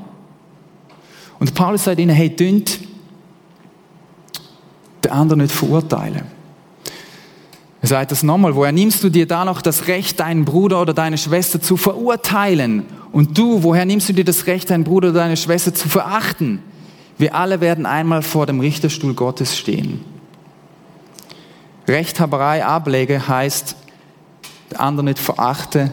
Und 1.44 1.52
Paulus 1.52 1.84
sagt 1.84 2.00
ihnen, 2.00 2.16
hey, 2.16 2.34
dünnt 2.34 2.78
den 5.04 5.12
anderen 5.12 5.42
nicht 5.42 5.52
verurteilen. 5.54 6.22
Er 7.82 7.88
sagt 7.88 8.12
das 8.12 8.22
nochmal, 8.22 8.54
woher 8.54 8.72
nimmst 8.72 9.04
du 9.04 9.10
dir 9.10 9.26
da 9.26 9.44
noch 9.44 9.60
das 9.60 9.86
Recht, 9.86 10.20
deinen 10.20 10.46
Bruder 10.46 10.80
oder 10.80 10.94
deine 10.94 11.18
Schwester 11.18 11.60
zu 11.60 11.76
verurteilen? 11.76 12.84
Und 13.12 13.36
du, 13.36 13.62
woher 13.62 13.84
nimmst 13.84 14.08
du 14.08 14.14
dir 14.14 14.24
das 14.24 14.46
Recht, 14.46 14.70
deinen 14.70 14.84
Bruder 14.84 15.10
oder 15.10 15.18
deine 15.18 15.36
Schwester 15.36 15.74
zu 15.74 15.86
verachten? 15.86 16.60
Wir 17.18 17.34
alle 17.34 17.60
werden 17.60 17.84
einmal 17.84 18.22
vor 18.22 18.46
dem 18.46 18.60
Richterstuhl 18.60 19.12
Gottes 19.12 19.54
stehen. 19.54 20.00
Rechthaberei 21.86 22.64
ablege 22.64 23.28
heißt, 23.28 23.76
der 24.70 24.80
andere 24.80 25.04
nicht 25.04 25.18
verachte 25.18 25.90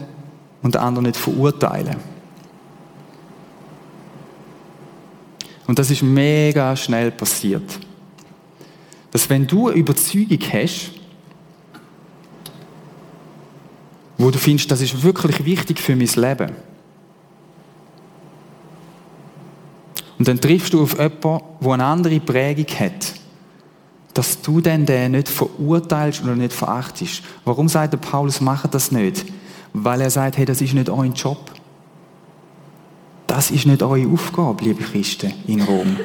und 0.62 0.76
der 0.76 0.84
andere 0.84 1.04
nicht 1.04 1.18
verurteile. 1.18 1.98
Und 5.72 5.80
das 5.80 5.90
ist 5.90 6.04
mega 6.04 6.76
schnell 6.76 7.12
passiert. 7.12 7.80
Dass 9.10 9.30
wenn 9.30 9.48
du 9.48 9.70
eine 9.70 9.78
Überzeugung 9.78 10.40
hast, 10.52 10.92
wo 14.18 14.30
du 14.30 14.38
findest, 14.38 14.70
das 14.70 14.82
ist 14.82 15.02
wirklich 15.02 15.46
wichtig 15.46 15.80
für 15.80 15.96
mein 15.96 16.10
Leben, 16.14 16.52
und 20.20 20.28
dann 20.28 20.42
triffst 20.42 20.74
du 20.74 20.84
auf 20.84 21.00
jemanden, 21.00 21.40
der 21.62 21.72
eine 21.72 21.86
andere 21.86 22.20
Prägung 22.20 22.68
hat, 22.78 23.14
dass 24.14 24.42
du 24.42 24.60
dann 24.60 24.86
den 24.86 25.14
nicht 25.14 25.30
verurteilst 25.30 26.22
oder 26.22 26.36
nicht 26.36 26.52
verachtest. 26.52 27.24
Warum 27.46 27.70
sagt 27.70 27.94
der 27.94 27.98
Paulus, 27.98 28.42
mache 28.42 28.68
das 28.68 28.92
nicht? 28.92 29.24
Weil 29.72 30.02
er 30.02 30.10
sagt, 30.10 30.36
hey, 30.36 30.44
das 30.44 30.60
ist 30.60 30.74
nicht 30.74 30.90
euer 30.90 31.06
Job. 31.06 31.50
Das 33.42 33.50
ist 33.50 33.66
nicht 33.66 33.82
eure 33.82 34.08
Aufgabe, 34.08 34.64
liebe 34.66 34.84
Christen 34.84 35.34
in 35.48 35.64
Rom. 35.64 35.98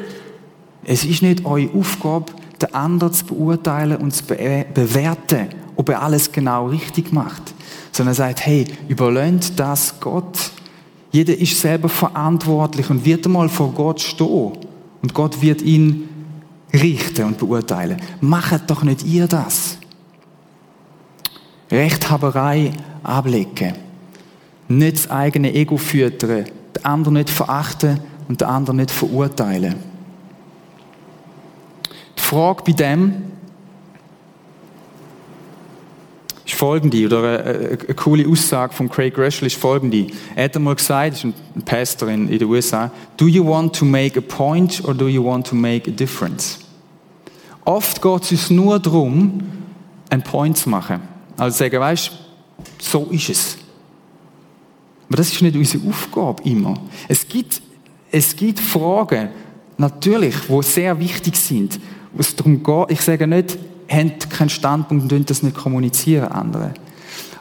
Es 0.85 1.05
ist 1.05 1.21
nicht 1.21 1.45
eure 1.45 1.69
Aufgabe, 1.75 2.33
den 2.63 2.73
anderen 2.73 3.13
zu 3.13 3.27
beurteilen 3.27 3.99
und 3.99 4.13
zu 4.13 4.25
bewerten, 4.25 5.49
ob 5.77 5.91
er 5.91 6.01
alles 6.01 6.33
genau 6.33 6.69
richtig 6.69 7.13
macht. 7.13 7.43
Sondern 7.93 8.13
er 8.13 8.17
sagt, 8.17 8.47
hey, 8.47 8.65
überlöhnt 8.89 9.61
das 9.61 10.01
Gott. 10.01 10.51
Jeder 11.13 11.37
ist 11.37 11.61
selber 11.61 11.91
verantwortlich 11.91 12.89
und 12.89 13.05
wird 13.05 13.27
einmal 13.27 13.51
vor 13.51 13.71
Gott 13.73 14.01
stehen. 14.01 14.53
Und 15.03 15.13
Gott 15.13 15.43
wird 15.43 15.61
ihn 15.61 16.09
richten 16.73 17.27
und 17.27 17.37
beurteilen. 17.37 18.01
Macht 18.23 18.71
doch 18.71 18.83
nicht 18.83 19.05
ihr 19.05 19.27
das. 19.27 19.77
Rechthaberei 21.71 22.71
ablegen. 23.03 23.75
Nicht 24.69 24.97
das 24.97 25.11
eigene 25.11 25.53
Ego 25.53 25.77
füttern. 25.77 26.47
Den 26.77 26.85
anderen 26.85 27.15
nicht 27.15 27.31
verachten 27.31 28.01
und 28.29 28.43
den 28.43 28.49
anderen 28.49 28.77
nicht 28.77 28.91
verurteilen. 28.91 29.77
Die 32.19 32.23
Frage 32.23 32.63
bei 32.67 32.73
dem 32.73 33.23
ist 36.45 36.55
folgende, 36.55 37.07
oder 37.07 37.41
eine, 37.41 37.79
eine, 37.79 37.95
coole 37.95 38.29
Aussage 38.29 38.75
von 38.75 38.91
Craig 38.91 39.15
Greshel 39.15 39.47
ist 39.47 39.57
folgende. 39.57 40.09
Er 40.35 40.45
hat 40.45 40.57
einmal 40.57 40.75
gesagt, 40.75 41.13
das 41.13 41.25
ist 41.25 41.35
ein 41.55 41.63
Pastor 41.63 42.09
in, 42.09 42.29
in 42.29 42.39
den 42.39 42.49
USA, 42.49 42.91
do 43.17 43.27
you 43.27 43.47
want 43.47 43.75
to 43.75 43.87
make 43.87 44.19
a 44.19 44.23
point 44.23 44.83
or 44.87 44.93
do 44.93 45.09
you 45.09 45.25
want 45.25 45.47
to 45.47 45.55
make 45.55 45.91
a 45.91 45.95
difference? 45.95 46.59
Oft 47.65 48.03
geht 48.03 48.23
es 48.25 48.31
uns 48.33 48.51
nur 48.51 48.79
darum, 48.79 49.41
einen 50.11 50.23
Point 50.23 50.59
zu 50.59 50.69
machen. 50.69 51.01
Also 51.39 51.57
sagen, 51.57 51.81
weißt 51.81 52.13
so 52.79 53.07
ist 53.11 53.31
es. 53.31 53.59
Aber 55.09 55.17
das 55.17 55.33
ist 55.33 55.43
nicht 55.43 55.57
unsere 55.57 55.89
Aufgabe 55.89 56.43
immer. 56.45 56.75
Es 57.09 57.27
gibt, 57.29 57.63
es 58.11 58.35
gibt 58.35 58.59
Fragen, 58.61 59.29
natürlich, 59.79 60.35
die 60.49 60.63
sehr 60.63 60.99
wichtig 60.99 61.37
sind, 61.37 61.79
wo 62.13 62.21
es 62.21 62.35
darum 62.35 62.63
geht, 62.63 62.91
ich 62.91 63.01
sage 63.01 63.27
nicht, 63.27 63.59
habt 63.89 64.31
keinen 64.31 64.49
Standpunkt 64.49 65.13
und 65.13 65.31
das 65.31 65.43
nicht 65.43 65.57
kommunizieren, 65.57 66.29
andere. 66.29 66.75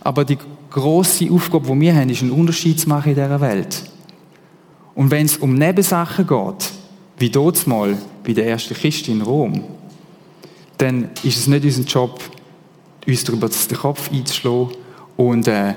Aber 0.03 0.25
die 0.25 0.37
grosse 0.69 1.31
Aufgabe, 1.31 1.67
die 1.73 1.81
wir 1.81 1.95
haben, 1.95 2.09
ist, 2.09 2.21
einen 2.21 2.31
Unterschied 2.31 2.79
zu 2.79 2.89
machen 2.89 3.09
in 3.09 3.15
dieser 3.15 3.41
Welt. 3.41 3.83
Und 4.93 5.09
wenn 5.11 5.25
es 5.25 5.37
um 5.37 5.55
Nebensachen 5.55 6.27
geht, 6.27 6.71
wie 7.17 7.29
dort 7.29 7.65
mal 7.65 7.97
bei 8.23 8.33
der 8.33 8.47
ersten 8.47 8.75
Kiste 8.75 9.11
in 9.11 9.21
Rom, 9.21 9.63
dann 10.77 11.09
ist 11.23 11.37
es 11.37 11.47
nicht 11.47 11.63
unser 11.63 11.83
Job, 11.83 12.19
uns 13.07 13.23
darüber 13.23 13.49
den 13.49 13.77
Kopf 13.77 14.11
einzuschlagen 14.11 14.69
und, 15.15 15.47
äh, 15.47 15.73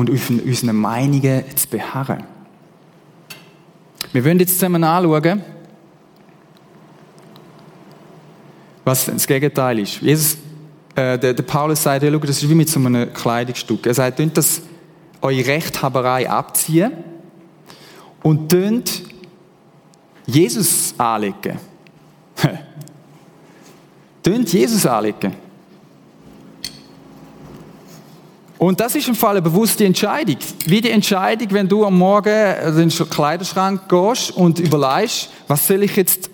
und 0.00 0.10
auf 0.10 0.30
unseren 0.30 0.76
Meinungen 0.76 1.44
zu 1.54 1.68
beharren. 1.68 2.24
Wir 4.12 4.24
wollen 4.24 4.38
jetzt 4.38 4.54
zusammen 4.54 4.82
anschauen, 4.82 5.42
was 8.82 9.04
das 9.04 9.26
Gegenteil 9.26 9.80
ist. 9.80 10.00
Jesus, 10.00 10.38
äh, 10.94 11.18
der, 11.18 11.34
der, 11.34 11.42
Paulus 11.42 11.82
sagt, 11.82 12.02
ja, 12.02 12.10
das 12.10 12.42
ist 12.42 12.48
wie 12.48 12.54
mit 12.54 12.70
so 12.70 12.80
einem 12.80 13.12
Kleidungsstück. 13.12 13.86
Er 13.86 13.94
sagt, 13.94 14.16
tönt 14.16 14.36
das 14.38 14.62
eure 15.20 15.46
Rechthaberei 15.46 16.28
abziehen 16.28 16.92
und 18.22 18.50
Jesus 20.26 20.94
anlegen. 20.96 21.58
Jesus 24.50 24.86
anlegen. 24.86 25.49
Und 28.60 28.78
das 28.78 28.94
ist 28.94 29.08
im 29.08 29.14
Fall 29.14 29.30
eine 29.30 29.42
bewusste 29.42 29.86
Entscheidung. 29.86 30.36
Wie 30.66 30.82
die 30.82 30.90
Entscheidung, 30.90 31.48
wenn 31.52 31.66
du 31.66 31.82
am 31.86 31.96
Morgen 31.96 32.28
in 32.28 32.90
den 32.90 32.90
Kleiderschrank 32.90 33.88
gehst 33.88 34.32
und 34.32 34.58
überlegst, 34.58 35.30
was 35.48 35.66
soll 35.66 35.82
ich 35.82 35.96
jetzt 35.96 36.28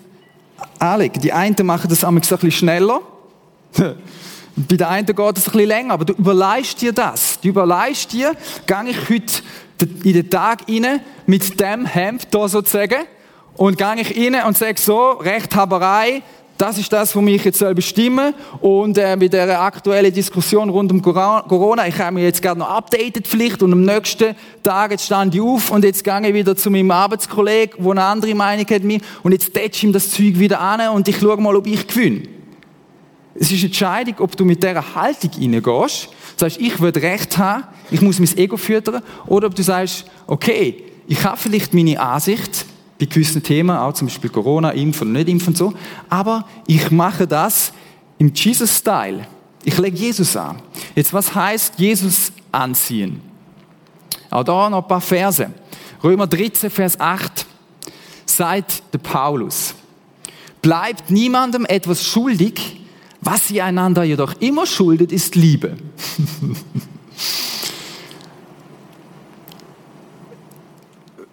anlegen. 0.77 1.21
Die 1.21 1.31
einen 1.31 1.55
machen 1.65 1.89
das 1.89 2.03
ein 2.03 2.13
bisschen 2.15 2.51
schneller. 2.51 2.99
Bei 3.71 4.75
der 4.75 4.89
einen 4.89 5.05
geht 5.05 5.17
es 5.17 5.25
ein 5.25 5.33
bisschen 5.53 5.67
länger, 5.69 5.93
aber 5.93 6.03
du 6.03 6.11
überleist 6.15 6.81
dir 6.81 6.91
das. 6.91 7.39
Du 7.39 7.47
überleist 7.47 8.11
dir, 8.11 8.35
gehe 8.65 8.89
ich 8.89 9.09
heute 9.09 9.41
in 10.03 10.13
den 10.13 10.29
Tag 10.29 10.63
rein 10.67 10.99
mit 11.27 11.57
dem 11.61 11.85
Hemd 11.85 12.27
da 12.31 12.49
sozusagen 12.49 13.05
und 13.55 13.77
gehe 13.77 14.01
ich 14.01 14.17
rein 14.17 14.45
und 14.45 14.57
sage 14.57 14.81
so, 14.81 15.11
Rechthaberei, 15.11 16.23
das 16.57 16.77
ist 16.77 16.91
das, 16.91 17.15
was 17.15 17.23
mich 17.23 17.43
jetzt 17.43 17.63
bestimmen 17.75 18.33
soll. 18.61 18.69
Und 18.69 18.97
äh, 18.97 19.15
mit 19.15 19.33
der 19.33 19.61
aktuellen 19.61 20.13
Diskussion 20.13 20.69
rund 20.69 20.91
um 20.91 21.01
Corona, 21.01 21.87
ich 21.87 21.97
habe 21.99 22.15
mich 22.15 22.23
jetzt 22.23 22.41
gerade 22.41 22.59
noch 22.59 22.69
updated 22.69 23.27
vielleicht 23.27 23.61
und 23.61 23.73
am 23.73 23.83
nächsten 23.83 24.35
Tag 24.63 24.91
jetzt 24.91 25.05
stand 25.05 25.35
ich 25.35 25.41
auf 25.41 25.71
und 25.71 25.83
jetzt 25.83 26.03
gehe 26.03 26.27
ich 26.27 26.33
wieder 26.33 26.55
zu 26.55 26.71
meinem 26.71 26.91
Arbeitskollegen, 26.91 27.83
der 27.83 27.91
eine 27.91 28.03
andere 28.03 28.35
Meinung 28.35 28.65
hat 28.67 28.83
mir 28.83 28.99
und 29.23 29.31
jetzt 29.31 29.53
tätsch 29.53 29.83
ihm 29.83 29.93
das 29.93 30.11
Zeug 30.11 30.39
wieder 30.39 30.59
an 30.59 30.89
und 30.89 31.07
ich 31.07 31.17
schaue 31.19 31.37
mal, 31.37 31.55
ob 31.55 31.67
ich 31.67 31.87
gewinne. 31.87 32.23
Es 33.35 33.51
ist 33.51 33.59
eine 33.59 33.65
Entscheidung, 33.65 34.15
ob 34.19 34.35
du 34.35 34.45
mit 34.45 34.63
dieser 34.63 34.95
Haltung 34.95 35.29
reingehst, 35.39 36.09
sagst, 36.37 36.59
ich 36.59 36.81
will 36.81 36.89
Recht 36.89 37.37
haben, 37.37 37.65
ich 37.91 38.01
muss 38.01 38.19
mein 38.19 38.35
Ego 38.35 38.57
füttern, 38.57 39.03
oder 39.27 39.47
ob 39.47 39.55
du 39.55 39.61
sagst, 39.61 40.05
okay, 40.25 40.83
ich 41.07 41.23
habe 41.23 41.37
vielleicht 41.37 41.73
meine 41.73 41.99
Ansicht, 41.99 42.65
bei 42.99 43.05
gewissen 43.05 43.43
Themen, 43.43 43.75
auch 43.75 43.93
zum 43.93 44.07
Beispiel 44.07 44.29
Corona, 44.29 44.71
Impfen 44.71 45.09
und 45.09 45.13
nicht 45.13 45.29
Impfen 45.29 45.49
und 45.49 45.57
so. 45.57 45.73
Aber 46.09 46.47
ich 46.65 46.89
mache 46.91 47.27
das 47.27 47.71
im 48.17 48.33
Jesus-Style. 48.33 49.27
Ich 49.63 49.77
lege 49.77 49.97
Jesus 49.97 50.35
an. 50.35 50.61
Jetzt, 50.95 51.13
was 51.13 51.33
heißt 51.33 51.73
Jesus 51.77 52.31
anziehen? 52.51 53.21
Auch 54.29 54.43
da 54.43 54.69
noch 54.69 54.81
ein 54.81 54.87
paar 54.87 55.01
Verse. 55.01 55.49
Römer 56.03 56.27
13, 56.27 56.69
Vers 56.69 56.99
8 56.99 57.45
sagt 58.25 58.83
der 58.93 58.99
Paulus, 58.99 59.73
bleibt 60.61 61.09
niemandem 61.09 61.65
etwas 61.65 62.03
schuldig, 62.03 62.81
was 63.21 63.49
ihr 63.51 63.65
einander 63.65 64.03
jedoch 64.03 64.33
immer 64.39 64.65
schuldet, 64.65 65.11
ist 65.11 65.35
Liebe. 65.35 65.77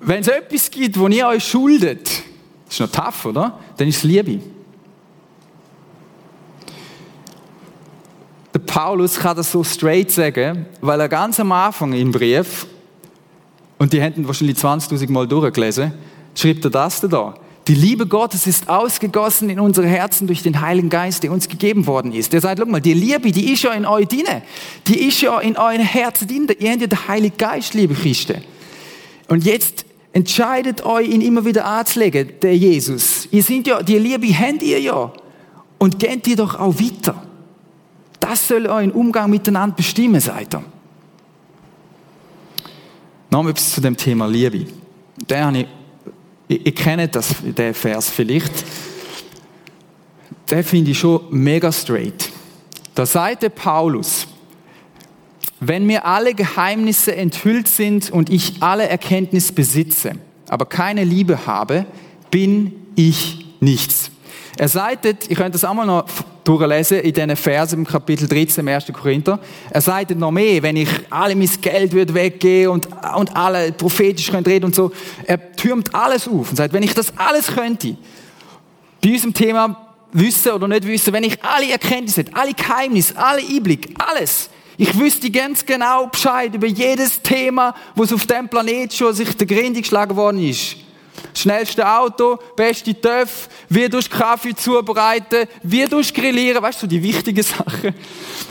Wenn 0.06 0.20
es 0.20 0.28
etwas 0.28 0.70
gibt, 0.70 0.98
wo 0.98 1.08
ihr 1.08 1.26
euch 1.26 1.44
schuldet, 1.44 2.10
ist 2.68 2.80
noch 2.80 2.90
tough, 2.90 3.24
oder? 3.24 3.58
Dann 3.76 3.88
ist 3.88 3.98
es 3.98 4.02
Liebe. 4.02 4.40
Der 8.52 8.58
Paulus 8.58 9.18
kann 9.18 9.36
das 9.36 9.50
so 9.50 9.64
straight 9.64 10.10
sagen, 10.10 10.66
weil 10.82 11.00
er 11.00 11.08
ganz 11.08 11.40
am 11.40 11.50
Anfang 11.52 11.92
im 11.94 12.12
Brief, 12.12 12.66
und 13.78 13.92
die 13.92 14.00
hätten 14.00 14.26
wahrscheinlich 14.26 14.58
20.000 14.58 15.10
Mal 15.10 15.26
durchgelesen, 15.26 15.92
schreibt 16.34 16.64
er 16.64 16.70
das 16.70 17.00
da. 17.00 17.34
Die 17.66 17.74
Liebe 17.74 18.06
Gottes 18.06 18.46
ist 18.46 18.68
ausgegossen 18.68 19.48
in 19.48 19.58
unsere 19.58 19.86
Herzen 19.86 20.26
durch 20.26 20.42
den 20.42 20.60
Heiligen 20.60 20.90
Geist, 20.90 21.22
der 21.22 21.32
uns 21.32 21.48
gegeben 21.48 21.86
worden 21.86 22.12
ist. 22.12 22.34
Der 22.34 22.42
sagt, 22.42 22.60
guck 22.60 22.68
mal, 22.68 22.80
die 22.80 22.92
Liebe, 22.92 23.32
die 23.32 23.52
ist 23.54 23.62
ja 23.62 23.72
in 23.72 23.86
euch 23.86 24.06
drin. 24.06 24.26
Die 24.86 25.08
ist 25.08 25.22
ja 25.22 25.40
in 25.40 25.56
euren 25.56 25.80
Herzen 25.80 26.28
drin. 26.28 26.46
Ihr 26.58 26.70
habt 26.72 26.82
ja 26.82 26.86
den 26.86 27.08
Heiligen 27.08 27.38
Geist, 27.38 27.72
liebe 27.72 27.94
Christen. 27.94 28.42
Und 29.28 29.44
jetzt 29.44 29.86
Entscheidet 30.14 30.86
euch, 30.86 31.08
ihn 31.08 31.20
immer 31.20 31.44
wieder 31.44 31.64
anzulegen, 31.66 32.34
der 32.40 32.56
Jesus. 32.56 33.26
Ihr 33.32 33.42
seid 33.42 33.66
ja, 33.66 33.82
die 33.82 33.98
Liebe 33.98 34.28
habt 34.28 34.62
ihr 34.62 34.80
ja. 34.80 35.12
Und 35.76 35.98
geht 35.98 36.24
ihr 36.28 36.36
doch 36.36 36.54
auch 36.58 36.72
weiter. 36.76 37.20
Das 38.20 38.46
soll 38.46 38.66
euren 38.66 38.92
Umgang 38.92 39.28
miteinander 39.28 39.74
bestimmen, 39.74 40.20
sagt 40.20 40.54
er. 40.54 40.62
Noch 43.28 43.48
etwas 43.48 43.72
zu 43.72 43.80
dem 43.80 43.96
Thema 43.96 44.28
Liebe. 44.28 44.66
Der 45.28 45.46
habe 45.46 45.66
ich, 46.46 46.64
ich, 46.64 46.74
kenne 46.76 47.08
das, 47.08 47.34
den 47.42 47.74
Vers 47.74 48.08
vielleicht. 48.08 48.52
Den 50.48 50.62
finde 50.62 50.92
ich 50.92 50.98
schon 51.00 51.22
mega 51.30 51.72
straight. 51.72 52.30
Da 52.94 53.04
sagt 53.04 53.42
der 53.42 53.48
Paulus, 53.48 54.28
wenn 55.68 55.86
mir 55.86 56.04
alle 56.04 56.34
Geheimnisse 56.34 57.14
enthüllt 57.14 57.68
sind 57.68 58.10
und 58.10 58.30
ich 58.30 58.62
alle 58.62 58.88
Erkenntnis 58.88 59.52
besitze, 59.52 60.12
aber 60.48 60.66
keine 60.66 61.04
Liebe 61.04 61.46
habe, 61.46 61.86
bin 62.30 62.72
ich 62.96 63.46
nichts. 63.60 64.10
Er 64.56 64.68
sagt, 64.68 65.06
ich 65.06 65.36
könnte 65.36 65.52
das 65.52 65.64
einmal 65.64 65.86
noch 65.86 66.04
durchlesen 66.44 67.00
in 67.00 67.12
diesen 67.12 67.36
Versen 67.36 67.80
im 67.80 67.86
Kapitel 67.86 68.28
13 68.28 68.68
1. 68.68 68.92
Korinther. 68.92 69.40
Er 69.70 69.80
sagt 69.80 70.16
noch 70.16 70.30
mehr, 70.30 70.62
wenn 70.62 70.76
ich 70.76 70.88
alle 71.10 71.34
mein 71.34 71.50
Geld 71.60 71.92
würde 71.92 72.14
weggeben 72.14 72.72
und, 72.72 72.88
und 73.16 73.34
alle 73.34 73.72
prophetisch 73.72 74.30
könnte 74.30 74.50
reden 74.50 74.66
und 74.66 74.74
so. 74.74 74.92
Er 75.24 75.52
türmt 75.56 75.94
alles 75.94 76.28
auf 76.28 76.50
und 76.50 76.56
sagt, 76.56 76.72
wenn 76.72 76.82
ich 76.82 76.94
das 76.94 77.16
alles 77.16 77.48
könnte, 77.48 77.96
bei 79.02 79.10
unserem 79.10 79.34
Thema 79.34 79.96
wissen 80.12 80.52
oder 80.52 80.68
nicht 80.68 80.86
wissen, 80.86 81.12
wenn 81.12 81.24
ich 81.24 81.42
alle 81.42 81.70
Erkenntnisse 81.70 82.20
hätte, 82.20 82.36
alle 82.36 82.52
Geheimnisse, 82.52 83.16
alle 83.16 83.42
Einblick, 83.42 83.94
alles, 83.98 84.50
ich 84.76 84.98
wüsste 84.98 85.30
ganz 85.30 85.64
genau 85.64 86.06
Bescheid 86.06 86.54
über 86.54 86.66
jedes 86.66 87.22
Thema, 87.22 87.74
wo 87.94 88.02
es 88.02 88.12
auf 88.12 88.26
dem 88.26 88.48
Planet 88.48 88.92
schon 88.92 89.14
sich 89.14 89.36
der 89.36 89.46
Grinde 89.46 89.80
geschlagen 89.80 90.16
worden 90.16 90.48
ist. 90.48 90.76
Schnellste 91.32 91.88
Auto, 91.88 92.38
beste 92.56 92.98
Töpf, 93.00 93.48
wie 93.68 93.88
du 93.88 94.00
Kaffee 94.02 94.54
zubereiten, 94.54 95.48
wie 95.62 95.86
du 95.86 96.00
grillieren, 96.00 96.62
weißt 96.62 96.82
du, 96.82 96.86
die 96.86 97.02
wichtigen 97.02 97.42
Sachen. 97.42 97.94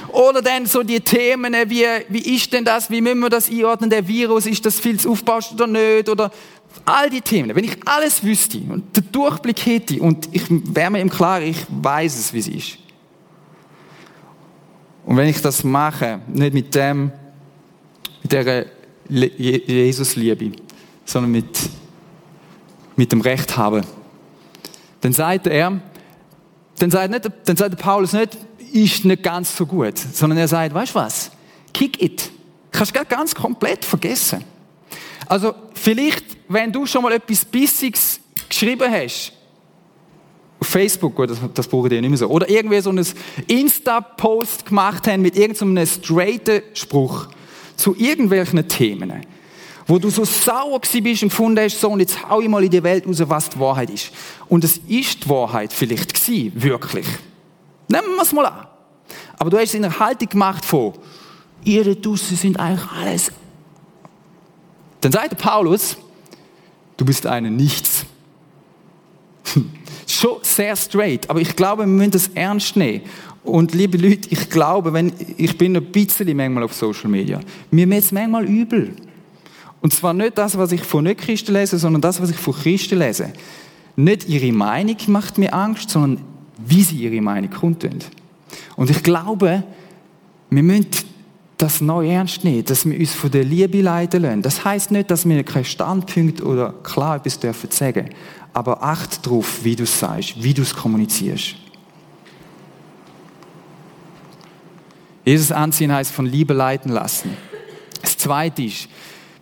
Oder 0.10 0.42
dann 0.42 0.66
so 0.66 0.84
die 0.84 1.00
Themen, 1.00 1.54
wie, 1.68 1.86
wie 2.10 2.36
ist 2.36 2.52
denn 2.52 2.66
das, 2.66 2.90
wie 2.90 3.02
müssen 3.02 3.20
wir 3.20 3.30
das 3.30 3.50
einordnen, 3.50 3.90
der 3.90 4.08
Virus, 4.08 4.46
ist 4.46 4.66
das 4.66 4.80
viel 4.80 5.00
zu 5.00 5.12
aufbaust 5.12 5.54
oder 5.54 5.68
nicht, 5.68 6.10
oder 6.10 6.32
all 6.86 7.10
die 7.10 7.22
Themen. 7.22 7.56
Wenn 7.56 7.64
ich 7.64 7.78
alles 7.86 8.24
wüsste 8.24 8.58
und 8.58 8.96
den 8.96 9.12
Durchblick 9.12 9.66
hätte 9.66 10.02
und 10.02 10.28
ich 10.32 10.44
wäre 10.50 10.92
mir 10.92 11.00
im 11.00 11.10
Klaren, 11.10 11.44
ich 11.44 11.58
weiß 11.70 12.18
es, 12.18 12.34
wie 12.34 12.40
es 12.40 12.48
ist. 12.48 12.78
Und 15.06 15.18
wenn 15.18 15.28
ich 15.28 15.42
das 15.42 15.64
mache, 15.64 16.22
nicht 16.28 16.54
mit 16.54 16.74
dem, 16.76 17.12
mit 18.22 18.32
der 18.32 18.66
Jesus-Liebe, 19.10 20.52
sondern 21.06 21.32
mit 21.32 21.48
mit 22.96 23.12
dem 23.12 23.22
Recht 23.22 23.58
haben. 23.58 23.84
Dann 25.02 25.14
sagt 25.14 25.48
er, 25.48 25.80
dann 26.80 26.92
sagt, 26.92 27.12
nicht, 27.12 27.32
dann 27.46 27.58
sagt 27.58 27.78
Paulus 27.78 28.14
nicht, 28.14 28.38
ist 28.72 29.06
nicht 29.06 29.24
ganz 29.24 29.56
so 29.56 29.66
gut, 29.66 29.98
sondern 29.98 30.40
er 30.40 30.48
sagt, 30.48 30.74
weißt 30.74 30.96
du 30.96 31.00
was? 31.00 31.32
Kick 31.74 32.02
it. 32.02 32.32
Kannst 32.72 32.96
du 32.96 33.06
ganz 33.06 33.36
komplett 33.36 33.86
vergessen. 33.86 34.44
Also, 35.28 35.54
vielleicht, 35.74 36.26
wenn 36.48 36.72
du 36.72 36.86
schon 36.86 37.04
mal 37.04 37.14
etwas 37.14 37.46
Bissiges 37.46 38.20
geschrieben 38.50 38.92
hast, 38.92 39.32
Facebook, 40.64 41.28
das, 41.28 41.38
das 41.54 41.68
brauche 41.68 41.88
ich 41.88 41.94
ja 41.94 42.02
nicht 42.02 42.10
mehr 42.10 42.18
so, 42.18 42.28
oder 42.28 42.50
irgendwie 42.50 42.80
so 42.82 42.92
ein 42.92 43.06
Insta-Post 43.48 44.66
gemacht 44.66 45.08
haben 45.08 45.22
mit 45.22 45.36
irgendeinem 45.36 45.86
straighten 45.86 46.62
Spruch 46.74 47.28
zu 47.76 47.96
irgendwelchen 47.96 48.68
Themen, 48.68 49.26
wo 49.88 50.00
du 50.00 50.10
so 50.10 50.24
sauer 50.24 50.80
bist 50.80 51.24
und 51.24 51.30
gefunden 51.30 51.60
hast, 51.60 51.80
so, 51.80 51.90
und 51.90 52.00
jetzt 52.00 52.30
hau 52.30 52.42
ich 52.42 52.48
mal 52.48 52.64
in 52.64 52.70
die 52.70 52.84
Welt 52.84 53.06
raus, 53.06 53.22
was 53.26 53.50
die 53.50 53.60
Wahrheit 53.60 53.90
ist. 53.90 54.12
Und 54.48 54.64
es 54.64 54.78
ist 54.88 55.26
die 55.26 55.30
Wahrheit 55.30 55.74
vielleicht 55.74 56.14
gewesen, 56.14 56.52
wirklich. 56.56 57.08
Nehmen 57.88 58.16
wir 58.16 58.22
es 58.22 58.32
mal 58.32 58.46
an. 58.46 58.68
Aber 59.38 59.50
du 59.50 59.58
hast 59.58 59.70
es 59.70 59.74
in 59.74 59.84
einer 59.84 60.00
Haltung 60.00 60.30
gemacht 60.30 60.64
von, 60.64 60.94
ihre 61.64 61.96
Dusse 61.96 62.36
sind 62.36 62.60
eigentlich 62.60 62.90
alles. 62.92 63.32
Dann 65.02 65.12
sagt 65.12 65.38
Paulus, 65.38 65.98
du 66.96 67.06
bist 67.06 67.26
eine 67.26 67.52
Nichts. 67.52 68.06
Schon 70.24 70.38
sehr 70.42 70.74
straight, 70.78 71.30
aber 71.30 71.42
ich 71.42 71.54
glaube, 71.54 71.82
wir 71.82 71.88
müssen 71.88 72.12
das 72.12 72.30
ernst 72.30 72.78
nehmen. 72.78 73.02
Und 73.44 73.74
liebe 73.74 73.98
Leute, 73.98 74.30
ich 74.30 74.50
glaube, 74.50 74.94
wenn, 74.94 75.12
ich 75.36 75.58
bin 75.58 75.76
ein 75.76 75.84
bisschen 75.84 76.38
manchmal 76.38 76.64
auf 76.64 76.74
Social 76.74 77.10
Media, 77.10 77.42
mir 77.72 77.90
wird 77.90 78.06
es 78.06 78.14
manchmal 78.14 78.46
übel. 78.46 78.94
Und 79.82 79.94
zwar 79.94 80.14
nicht 80.14 80.38
das, 80.38 80.58
was 80.58 80.72
ich 80.72 80.82
von 80.82 81.04
Nicht-Christen 81.04 81.52
lese, 81.52 81.78
sondern 81.78 82.02
das, 82.02 82.22
was 82.22 82.30
ich 82.30 82.38
von 82.38 82.54
Christen 82.54 83.00
lese. 83.00 83.34
Nicht 83.98 84.30
ihre 84.30 84.54
Meinung 84.54 84.96
macht 85.08 85.38
mir 85.38 85.54
Angst, 85.54 85.90
sondern 85.90 86.24
wie 86.58 86.84
sie 86.84 86.96
ihre 86.96 87.22
Meinung 87.22 87.52
kundtun. 87.52 88.00
Und 88.78 88.90
ich 88.90 89.04
glaube, 89.04 89.66
wir 90.50 90.64
müssen 90.64 90.88
das 91.58 91.82
neu 91.82 92.10
ernst 92.10 92.46
nehmen, 92.46 92.64
dass 92.64 92.86
wir 92.86 92.98
uns 92.98 93.14
von 93.14 93.30
der 93.30 93.44
Liebe 93.44 93.82
leiten 93.82 94.22
lassen. 94.22 94.42
Das 94.42 94.64
heißt 94.64 94.92
nicht, 94.92 95.12
dass 95.12 95.28
wir 95.28 95.44
keinen 95.44 95.66
Standpunkt 95.66 96.42
oder 96.42 96.74
klar 96.82 97.18
etwas 97.18 97.40
dürfen 97.40 97.72
sagen, 97.72 98.10
aber 98.54 98.84
acht 98.84 99.26
darauf, 99.26 99.64
wie 99.64 99.76
du 99.76 99.84
es 99.84 100.00
sagst, 100.00 100.42
wie 100.42 100.54
du 100.54 100.62
es 100.62 100.76
kommunizierst. 100.76 101.56
Jesus 105.26 105.52
anziehen 105.52 105.92
heißt 105.92 106.12
von 106.12 106.26
Liebe 106.26 106.54
leiten 106.54 106.92
lassen. 106.92 107.38
Das 108.02 108.18
zweite 108.18 108.64
ist, 108.64 108.90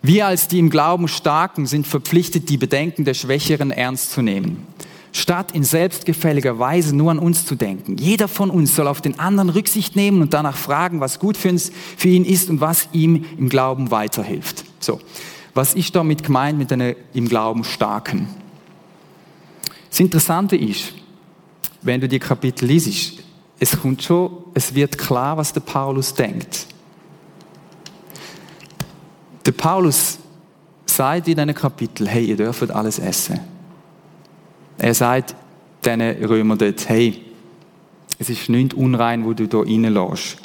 wir 0.00 0.26
als 0.26 0.48
die 0.48 0.58
im 0.58 0.70
Glauben 0.70 1.08
Starken 1.08 1.66
sind 1.66 1.86
verpflichtet, 1.86 2.48
die 2.48 2.56
Bedenken 2.56 3.04
der 3.04 3.14
Schwächeren 3.14 3.70
ernst 3.70 4.12
zu 4.12 4.22
nehmen. 4.22 4.66
Statt 5.12 5.52
in 5.52 5.62
selbstgefälliger 5.62 6.58
Weise 6.58 6.96
nur 6.96 7.10
an 7.10 7.18
uns 7.18 7.44
zu 7.44 7.54
denken. 7.54 7.98
Jeder 7.98 8.28
von 8.28 8.50
uns 8.50 8.74
soll 8.74 8.88
auf 8.88 9.00
den 9.00 9.18
anderen 9.18 9.50
Rücksicht 9.50 9.94
nehmen 9.94 10.22
und 10.22 10.32
danach 10.32 10.56
fragen, 10.56 11.00
was 11.00 11.18
gut 11.18 11.36
für, 11.36 11.50
uns, 11.50 11.70
für 11.96 12.08
ihn 12.08 12.24
ist 12.24 12.48
und 12.48 12.60
was 12.60 12.88
ihm 12.92 13.26
im 13.36 13.48
Glauben 13.48 13.90
weiterhilft. 13.90 14.64
So. 14.80 15.00
Was 15.54 15.74
ist 15.74 15.94
damit 15.94 16.24
gemeint 16.24 16.58
mit 16.58 16.70
den 16.70 16.94
im 17.12 17.28
Glauben 17.28 17.62
Starken? 17.62 18.41
Das 19.92 20.00
Interessante 20.00 20.56
ist, 20.56 20.94
wenn 21.82 22.00
du 22.00 22.08
die 22.08 22.18
Kapitel 22.18 22.64
liest, 22.64 23.22
es 23.60 23.78
kommt 23.78 24.02
schon, 24.02 24.30
es 24.54 24.74
wird 24.74 24.96
klar, 24.96 25.36
was 25.36 25.52
der 25.52 25.60
Paulus 25.60 26.14
denkt. 26.14 26.66
Der 29.44 29.52
Paulus 29.52 30.18
sagt 30.86 31.28
in 31.28 31.36
diesem 31.36 31.54
Kapitel, 31.54 32.08
hey, 32.08 32.24
ihr 32.24 32.36
dürft 32.38 32.70
alles 32.70 32.98
essen. 32.98 33.38
Er 34.78 34.94
sagt 34.94 35.34
diesen 35.84 36.00
Römer 36.00 36.56
dort, 36.56 36.88
hey, 36.88 37.26
es 38.18 38.30
ist 38.30 38.48
nicht 38.48 38.72
unrein, 38.72 39.26
wo 39.26 39.34
du 39.34 39.46
da 39.46 39.58
reinlässt. 39.58 40.38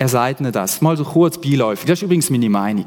Er 0.00 0.08
sagt 0.08 0.40
ihnen 0.40 0.50
das. 0.50 0.80
Mal 0.80 0.96
so 0.96 1.04
kurz 1.04 1.40
beiläufig. 1.40 1.86
Das 1.86 2.00
ist 2.00 2.02
übrigens 2.02 2.28
meine 2.28 2.50
Meinung. 2.50 2.86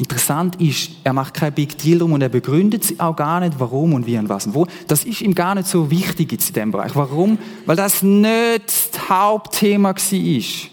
Interessant 0.00 0.58
ist, 0.58 0.92
er 1.04 1.12
macht 1.12 1.34
kein 1.34 1.52
Big 1.52 1.76
Deal 1.76 1.98
drum 1.98 2.14
und 2.14 2.22
er 2.22 2.30
begründet 2.30 2.98
auch 2.98 3.14
gar 3.14 3.38
nicht, 3.40 3.60
warum 3.60 3.92
und 3.92 4.06
wie 4.06 4.16
und 4.16 4.30
was 4.30 4.46
und 4.46 4.54
wo. 4.54 4.66
Das 4.88 5.04
ist 5.04 5.20
ihm 5.20 5.34
gar 5.34 5.54
nicht 5.54 5.68
so 5.68 5.90
wichtig 5.90 6.32
jetzt 6.32 6.48
in 6.48 6.54
diesem 6.54 6.70
Bereich. 6.70 6.96
Warum? 6.96 7.36
Weil 7.66 7.76
das 7.76 8.02
nicht 8.02 8.66
das 8.66 9.10
Hauptthema 9.10 9.90
war. 9.90 10.70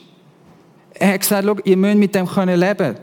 Er 0.94 1.14
hat 1.14 1.20
gesagt, 1.20 1.62
ihr 1.66 1.76
müsst 1.76 1.98
mit 1.98 2.16
dem 2.16 2.26
können 2.26 2.58
leben. 2.58 2.96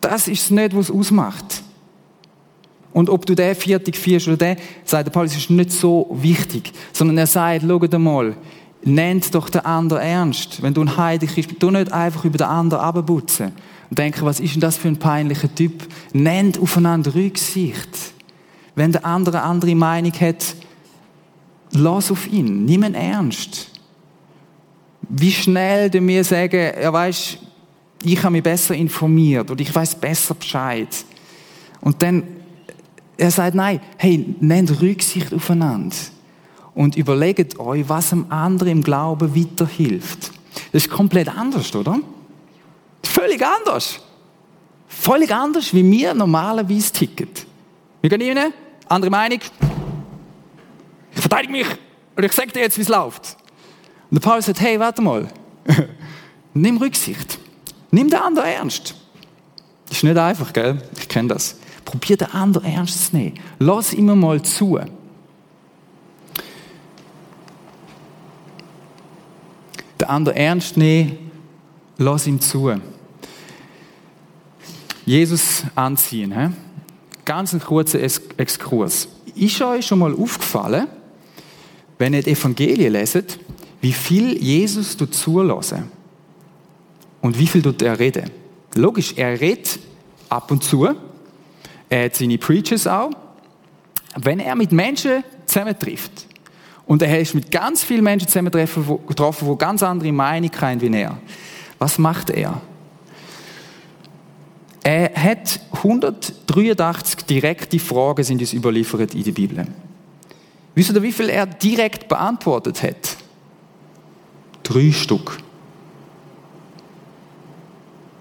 Das 0.00 0.28
ist 0.28 0.44
es 0.44 0.50
nicht, 0.50 0.74
was 0.74 0.88
es 0.88 0.94
ausmacht. 0.94 1.62
Und 2.94 3.10
ob 3.10 3.26
du 3.26 3.34
den 3.34 3.54
Viertig 3.54 3.98
vierst 3.98 4.28
oder 4.28 4.38
den, 4.38 4.56
sagt 4.86 5.08
der 5.08 5.12
Paulus, 5.12 5.36
ist 5.36 5.50
nicht 5.50 5.72
so 5.72 6.08
wichtig. 6.10 6.72
Sondern 6.94 7.18
er 7.18 7.26
sagt, 7.26 7.66
schau 7.68 7.98
mal, 7.98 8.34
nennt 8.82 9.34
doch 9.34 9.50
den 9.50 9.60
anderen 9.66 10.02
ernst. 10.02 10.62
Wenn 10.62 10.72
du 10.72 10.80
ein 10.80 10.96
Heide 10.96 11.26
bist, 11.26 11.50
du 11.58 11.70
nicht 11.70 11.92
einfach 11.92 12.24
über 12.24 12.38
den 12.38 12.46
anderen 12.46 12.82
abputzen 12.82 13.52
und 13.92 13.98
denken, 13.98 14.24
was 14.24 14.40
ist 14.40 14.54
denn 14.54 14.60
das 14.60 14.78
für 14.78 14.88
ein 14.88 14.96
peinlicher 14.96 15.54
Typ? 15.54 15.86
Nennt 16.14 16.58
aufeinander 16.58 17.14
Rücksicht. 17.14 17.88
Wenn 18.74 18.92
der 18.92 19.04
andere 19.04 19.38
eine 19.38 19.46
andere 19.46 19.74
Meinung 19.74 20.12
hat, 20.12 20.56
lass 21.72 22.10
auf 22.10 22.26
ihn, 22.26 22.64
nimm 22.64 22.84
ihn 22.84 22.94
ernst 22.94 23.72
wie 25.14 25.30
schnell 25.30 25.90
du 25.90 26.00
mir 26.00 26.24
sagen, 26.24 26.72
ja 26.80 26.92
weißt, 26.92 27.38
ich 28.04 28.22
habe 28.22 28.32
mich 28.32 28.42
besser 28.42 28.74
informiert 28.74 29.50
oder 29.50 29.60
ich 29.60 29.74
weiß 29.74 29.96
besser 29.96 30.34
Bescheid. 30.34 30.88
Und 31.80 32.02
dann, 32.02 32.22
er 33.16 33.30
sagt, 33.30 33.54
nein, 33.54 33.80
hey, 33.98 34.34
nehmt 34.40 34.80
Rücksicht 34.80 35.32
aufeinander 35.32 35.94
und 36.74 36.96
überlegt 36.96 37.58
euch, 37.58 37.88
was 37.88 38.12
einem 38.12 38.26
anderen 38.30 38.72
im 38.72 38.82
Glauben 38.82 39.36
weiterhilft. 39.36 40.32
Das 40.72 40.84
ist 40.84 40.90
komplett 40.90 41.28
anders, 41.28 41.74
oder? 41.74 41.98
Völlig 43.02 43.44
anders. 43.44 44.00
Völlig 44.88 45.32
anders, 45.32 45.72
wie 45.74 45.88
wir 45.90 46.14
normalerweise 46.14 46.92
ticken. 46.92 47.28
Wir 48.00 48.10
gehen 48.10 48.36
rein, 48.36 48.52
andere 48.88 49.10
Meinung. 49.10 49.40
Ich 51.14 51.20
verteidige 51.20 51.52
mich 51.52 51.66
und 52.16 52.24
ich 52.24 52.32
sage 52.32 52.52
dir 52.52 52.60
jetzt, 52.60 52.76
wie 52.78 52.82
es 52.82 52.88
läuft. 52.88 53.36
Und 54.10 54.22
der 54.22 54.28
Paulus 54.28 54.46
sagt, 54.46 54.60
hey, 54.60 54.78
warte 54.78 55.02
mal. 55.02 55.28
Nimm 56.54 56.76
Rücksicht. 56.76 57.38
Nimm 57.90 58.10
den 58.10 58.18
anderen 58.18 58.48
ernst. 58.48 58.94
Das 59.86 59.98
ist 59.98 60.04
nicht 60.04 60.16
einfach, 60.16 60.52
gell? 60.52 60.82
Ich 60.98 61.08
kenne 61.08 61.28
das. 61.28 61.56
Probier 61.84 62.16
den 62.16 62.30
anderen 62.30 62.66
ernst 62.66 63.06
zu 63.06 63.16
nehmen. 63.16 63.38
Lass 63.58 63.92
immer 63.92 64.16
mal 64.16 64.42
zu. 64.42 64.78
Den 70.00 70.08
anderen 70.08 70.38
ernst 70.38 70.76
nehmen, 70.76 71.30
lass 71.98 72.26
ihm 72.26 72.40
zu. 72.40 72.74
Jesus 75.12 75.64
anziehen. 75.74 76.32
He? 76.32 76.48
Ganz 77.26 77.52
ein 77.52 77.60
kurzer 77.60 78.00
Exkurs. 78.00 79.08
Ist 79.34 79.60
euch 79.60 79.86
schon 79.86 79.98
mal 79.98 80.14
aufgefallen, 80.14 80.86
wenn 81.98 82.14
ihr 82.14 82.22
die 82.22 82.30
Evangelien 82.30 82.94
leset, 82.94 83.38
wie 83.82 83.92
viel 83.92 84.42
Jesus 84.42 84.96
zulassen 84.96 85.90
und 87.20 87.38
wie 87.38 87.46
viel 87.46 87.62
er 87.82 87.98
reden. 87.98 88.30
Logisch, 88.74 89.12
er 89.14 89.38
redet 89.38 89.78
ab 90.30 90.50
und 90.50 90.64
zu. 90.64 90.88
Er 91.90 92.04
hat 92.06 92.16
seine 92.16 92.38
Preachers 92.38 92.86
auch. 92.86 93.10
wenn 94.16 94.40
er 94.40 94.54
mit 94.54 94.72
Menschen 94.72 95.24
zusammentrifft, 95.44 96.26
und 96.86 97.02
er 97.02 97.20
ist 97.20 97.34
mit 97.34 97.50
ganz 97.50 97.84
vielen 97.84 98.02
Menschen 98.02 98.28
zusammengetroffen, 98.28 99.50
die 99.50 99.58
ganz 99.58 99.82
andere 99.82 100.10
Meinungen 100.10 100.60
haben 100.60 100.80
wie 100.80 100.96
er, 100.96 101.18
was 101.78 101.98
macht 101.98 102.30
er? 102.30 102.60
Er 104.84 105.12
hat 105.14 105.60
183 105.72 107.24
direkte 107.24 107.78
Fragen 107.78 108.24
sind 108.24 108.40
uns 108.40 108.52
überliefert 108.52 109.14
in 109.14 109.24
der 109.24 109.32
Bibel. 109.32 109.66
Wisst 110.74 110.90
ihr, 110.90 111.02
wie 111.02 111.12
viel 111.12 111.28
er 111.28 111.46
direkt 111.46 112.08
beantwortet 112.08 112.82
hat? 112.82 113.16
Drei 114.62 114.90
Stück. 114.90 115.38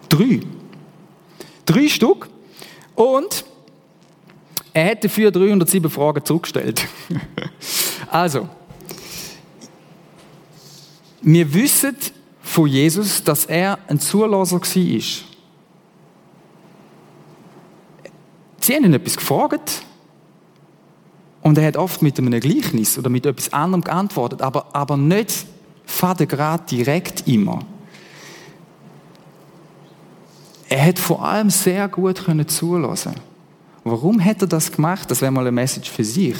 Drei. 0.09 0.41
Drei 1.65 1.87
Stück. 1.87 2.29
Und 2.95 3.45
er 4.73 4.91
hat 4.91 5.03
dafür 5.03 5.31
307 5.31 5.89
Fragen 5.89 6.23
zurückgestellt. 6.23 6.85
also, 8.09 8.47
wir 11.21 11.53
wissen 11.53 11.95
von 12.41 12.67
Jesus, 12.67 13.23
dass 13.23 13.45
er 13.45 13.79
ein 13.87 13.99
Zulaser 13.99 14.59
war. 14.59 15.30
Sie 18.61 18.75
haben 18.75 18.85
ihn 18.85 18.93
etwas 18.93 19.17
gefragt 19.17 19.83
und 21.41 21.57
er 21.57 21.67
hat 21.67 21.77
oft 21.77 22.01
mit 22.01 22.17
einem 22.19 22.39
Gleichnis 22.39 22.97
oder 22.97 23.09
mit 23.09 23.25
etwas 23.25 23.51
anderem 23.51 23.83
geantwortet, 23.83 24.41
aber, 24.41 24.67
aber 24.73 24.97
nicht 24.97 25.45
fadengrad 25.85 26.69
direkt 26.69 27.27
immer. 27.27 27.59
Er 30.69 30.85
hat 30.85 30.99
vor 30.99 31.25
allem 31.25 31.49
sehr 31.49 31.89
gut 31.89 32.23
können 32.23 32.47
zulassen. 32.47 33.15
Warum 33.83 34.23
hat 34.23 34.41
er 34.41 34.47
das 34.47 34.71
gemacht? 34.71 35.09
Das 35.09 35.21
wäre 35.21 35.31
mal 35.31 35.41
eine 35.41 35.51
Message 35.51 35.89
für 35.89 36.03
sich. 36.03 36.37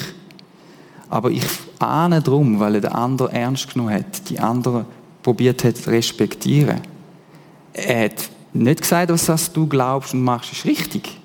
Aber 1.10 1.30
ich 1.30 1.44
ahne 1.80 2.22
drum, 2.22 2.58
weil 2.58 2.76
er 2.76 2.80
den 2.82 2.92
anderen 2.92 3.32
ernst 3.32 3.72
genommen 3.72 3.92
hat, 3.92 4.30
die 4.30 4.38
anderen 4.38 4.86
probiert 5.22 5.64
hat 5.64 5.76
zu 5.76 5.90
respektieren. 5.90 6.80
Er 7.74 8.04
hat 8.04 8.30
nicht 8.54 8.80
gesagt, 8.80 9.10
was 9.10 9.52
du 9.52 9.66
glaubst 9.66 10.14
und 10.14 10.22
machst, 10.22 10.52
ist 10.52 10.64
richtig. 10.64 11.18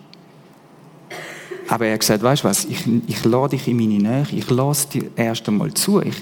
Aber 1.67 1.85
er 1.85 1.93
hat 1.93 1.99
gesagt, 1.99 2.23
weißt 2.23 2.43
du 2.43 2.47
was, 2.47 2.65
ich, 2.65 2.85
ich 3.07 3.23
lade 3.25 3.57
dich 3.57 3.67
in 3.67 3.77
meine 3.77 3.97
Nähe, 3.97 4.27
ich 4.31 4.49
lasse 4.49 4.87
dir 4.89 5.11
erst 5.15 5.47
einmal 5.47 5.73
zu, 5.73 6.01
ich, 6.01 6.15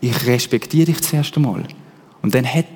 ich 0.00 0.26
respektiere 0.26 0.86
dich 0.86 1.02
zuerst 1.02 1.36
einmal. 1.36 1.64
Und 2.22 2.34
dann 2.34 2.46
hat 2.46 2.66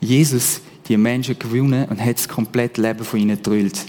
Jesus 0.00 0.60
die 0.88 0.96
Menschen 0.96 1.38
gewonnen 1.38 1.86
und 1.88 2.04
hat 2.04 2.16
das 2.16 2.28
komplette 2.28 2.82
Leben 2.82 3.04
von 3.04 3.20
ihnen 3.20 3.36
gedrillt. 3.36 3.80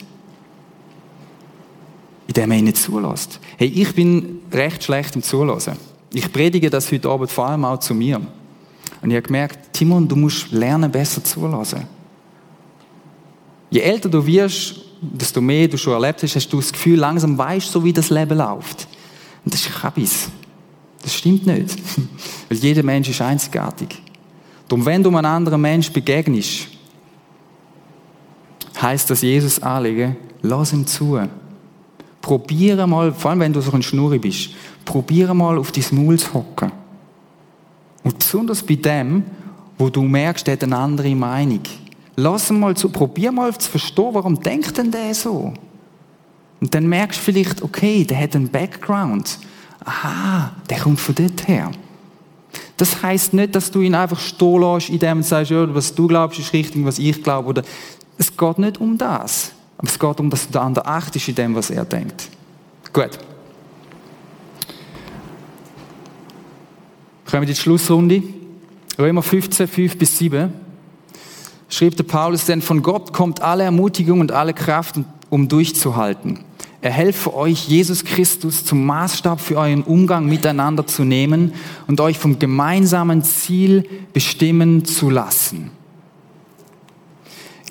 Indem 2.27 2.51
er 2.51 2.57
ihnen 2.57 2.75
zulässt. 2.75 3.39
Hey, 3.57 3.67
ich 3.67 3.93
bin 3.93 4.39
recht 4.51 4.83
schlecht 4.83 5.15
im 5.15 5.23
Zulassen. 5.23 5.77
Ich 6.13 6.31
predige 6.31 6.69
das 6.69 6.91
heute 6.91 7.09
Abend 7.09 7.31
vor 7.31 7.47
allem 7.47 7.65
auch 7.65 7.79
zu 7.79 7.93
mir. 7.93 8.21
Und 9.01 9.09
ich 9.09 9.15
habe 9.15 9.27
gemerkt, 9.27 9.73
Timon, 9.73 10.07
du 10.07 10.15
musst 10.15 10.51
lernen, 10.51 10.91
besser 10.91 11.23
zulassen. 11.23 11.85
Je 13.69 13.81
älter 13.81 14.09
du 14.09 14.25
wirst, 14.25 14.84
desto 15.01 15.41
mehr 15.41 15.67
du 15.67 15.77
schon 15.77 15.93
erlebt 15.93 16.23
hast, 16.23 16.35
hast 16.35 16.49
du 16.49 16.57
das 16.57 16.71
Gefühl, 16.71 16.99
langsam 16.99 17.37
weißt 17.37 17.73
du, 17.73 17.83
wie 17.83 17.93
das 17.93 18.09
Leben 18.09 18.37
läuft. 18.37 18.87
Und 19.43 19.53
das 19.53 19.61
ist 19.61 19.75
Kabis. 19.75 20.29
Das 21.01 21.13
stimmt 21.13 21.45
nicht. 21.45 21.77
Weil 22.49 22.57
jeder 22.57 22.83
Mensch 22.83 23.09
ist 23.09 23.21
einzigartig. 23.21 24.01
Darum, 24.67 24.85
wenn 24.85 25.03
du 25.03 25.09
einem 25.09 25.25
anderen 25.25 25.61
Mensch 25.61 25.91
begegnest, 25.91 26.67
heißt 28.81 29.09
das 29.09 29.21
Jesus 29.21 29.61
anlegen, 29.61 30.17
lass 30.41 30.73
ihm 30.73 30.85
zu. 30.87 31.19
Probiere 32.21 32.87
mal, 32.87 33.13
vor 33.13 33.31
allem 33.31 33.39
wenn 33.41 33.53
du 33.53 33.61
so 33.61 33.71
ein 33.71 33.83
Schnurri 33.83 34.17
bist, 34.17 34.49
probiere 34.83 35.35
mal 35.35 35.57
auf 35.57 35.71
dein 35.71 35.85
Maul 35.91 36.17
zu 36.17 36.33
hocken. 36.33 36.71
Und 38.03 38.17
besonders 38.17 38.63
bei 38.63 38.75
dem, 38.75 39.23
wo 39.77 39.89
du 39.89 40.01
merkst, 40.03 40.47
der 40.47 40.53
hat 40.53 40.63
eine 40.63 40.77
andere 40.77 41.13
Meinung. 41.15 41.61
Lass 42.15 42.49
mal 42.49 42.75
zu, 42.75 42.89
probier 42.89 43.31
mal 43.31 43.55
zu 43.57 43.69
verstehen, 43.69 44.09
warum 44.13 44.39
denkt 44.41 44.77
denn 44.77 44.91
der 44.91 45.13
so? 45.13 45.53
Und 46.61 46.73
dann 46.73 46.87
merkst 46.87 47.19
du 47.19 47.23
vielleicht, 47.23 47.61
okay, 47.61 48.05
der 48.05 48.19
hat 48.19 48.35
einen 48.35 48.47
Background. 48.47 49.37
Aha, 49.83 50.53
der 50.69 50.79
kommt 50.79 50.99
von 50.99 51.13
dort 51.13 51.47
her. 51.47 51.71
Das 52.77 53.01
heißt 53.01 53.33
nicht, 53.33 53.55
dass 53.55 53.69
du 53.69 53.81
ihn 53.81 53.95
einfach 53.95 54.19
stehen 54.19 54.61
lässt, 54.61 54.89
indem 54.89 55.19
du 55.19 55.23
sagst, 55.23 55.51
ja, 55.51 55.73
was 55.75 55.93
du 55.93 56.07
glaubst, 56.07 56.39
ist 56.39 56.53
richtig, 56.53 56.83
was 56.85 56.99
ich 56.99 57.21
glaube. 57.21 57.49
Oder 57.49 57.63
es 58.17 58.35
geht 58.35 58.59
nicht 58.59 58.79
um 58.79 58.97
das. 58.97 59.51
Aber 59.77 59.87
es 59.87 59.99
geht 59.99 60.09
darum, 60.09 60.29
dass 60.29 60.47
du 60.47 60.53
den 60.53 60.61
anderen 60.61 60.87
achtest 60.87 61.27
in 61.27 61.35
dem, 61.35 61.55
was 61.55 61.69
er 61.69 61.83
denkt. 61.83 62.29
Gut. 62.93 63.19
Kommen 67.29 67.41
wir 67.41 67.41
in 67.41 67.47
die 67.47 67.55
Schlussrunde. 67.55 68.23
Römer 68.97 69.21
15, 69.21 69.67
5 69.67 69.97
bis 69.97 70.17
7 70.17 70.64
schrieb 71.69 71.95
der 71.97 72.03
Paulus, 72.03 72.45
denn 72.45 72.61
von 72.61 72.81
Gott 72.81 73.13
kommt 73.13 73.41
alle 73.41 73.63
Ermutigung 73.63 74.19
und 74.19 74.31
alle 74.31 74.53
Kraft, 74.53 74.95
um 75.29 75.47
durchzuhalten. 75.47 76.39
Er 76.81 76.91
helfe 76.91 77.33
euch, 77.33 77.67
Jesus 77.67 78.05
Christus 78.05 78.63
zum 78.63 78.85
Maßstab 78.85 79.41
für 79.41 79.57
euren 79.57 79.81
Umgang 79.81 80.27
miteinander 80.27 80.85
zu 80.85 81.03
nehmen 81.03 81.53
und 81.87 81.99
euch 81.99 82.19
vom 82.19 82.37
gemeinsamen 82.37 83.23
Ziel 83.23 83.89
bestimmen 84.13 84.85
zu 84.85 85.09
lassen. 85.09 85.71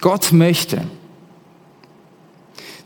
Gott 0.00 0.32
möchte, 0.32 0.82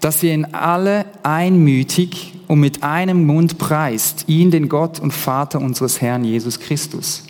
dass 0.01 0.23
ihr 0.23 0.35
ihn 0.35 0.45
alle 0.53 1.07
einmütig 1.23 2.35
und 2.47 2.61
mit 2.61 2.83
einem 2.83 3.27
Mund 3.27 3.59
preist, 3.59 4.25
ihn, 4.29 4.51
den 4.51 4.69
Gott 4.69 5.01
und 5.01 5.13
Vater 5.13 5.61
unseres 5.61 6.01
Herrn 6.01 6.25
Jesus 6.25 6.61
Christus. 6.61 7.25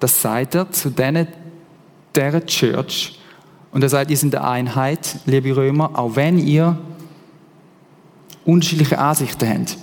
Das 0.00 0.22
seid 0.22 0.54
ihr 0.54 0.70
zu 0.72 0.90
denen, 0.90 1.28
der 2.14 2.44
Church. 2.46 3.18
Und 3.72 3.82
er 3.82 3.88
sagt, 3.88 4.10
ihr 4.10 4.16
seid 4.16 4.32
der 4.32 4.48
Einheit, 4.48 5.16
liebe 5.26 5.54
Römer, 5.54 5.90
auch 5.94 6.16
wenn 6.16 6.38
ihr 6.38 6.76
unterschiedliche 8.44 8.98
Ansichten 8.98 9.48
habt. 9.48 9.78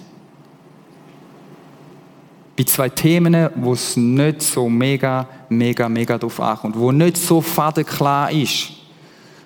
Bei 2.57 2.63
zwei 2.63 2.89
Themen, 2.89 3.49
wo 3.55 3.73
es 3.73 3.95
nicht 3.95 4.41
so 4.41 4.67
mega, 4.67 5.27
mega, 5.47 5.87
mega 5.87 6.17
drauf 6.17 6.39
ankommt, 6.39 6.77
wo 6.77 6.91
nicht 6.91 7.17
so 7.17 7.39
fadenklar 7.39 8.31
ist, 8.31 8.71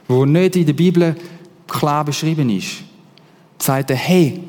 wo 0.08 0.26
nicht 0.26 0.56
in 0.56 0.66
der 0.66 0.74
Bibel 0.74 1.16
klar 1.68 2.06
beschrieben 2.06 2.50
ist, 2.50 2.84
sagt 3.58 3.92
er, 3.92 3.98
hey, 3.98 4.42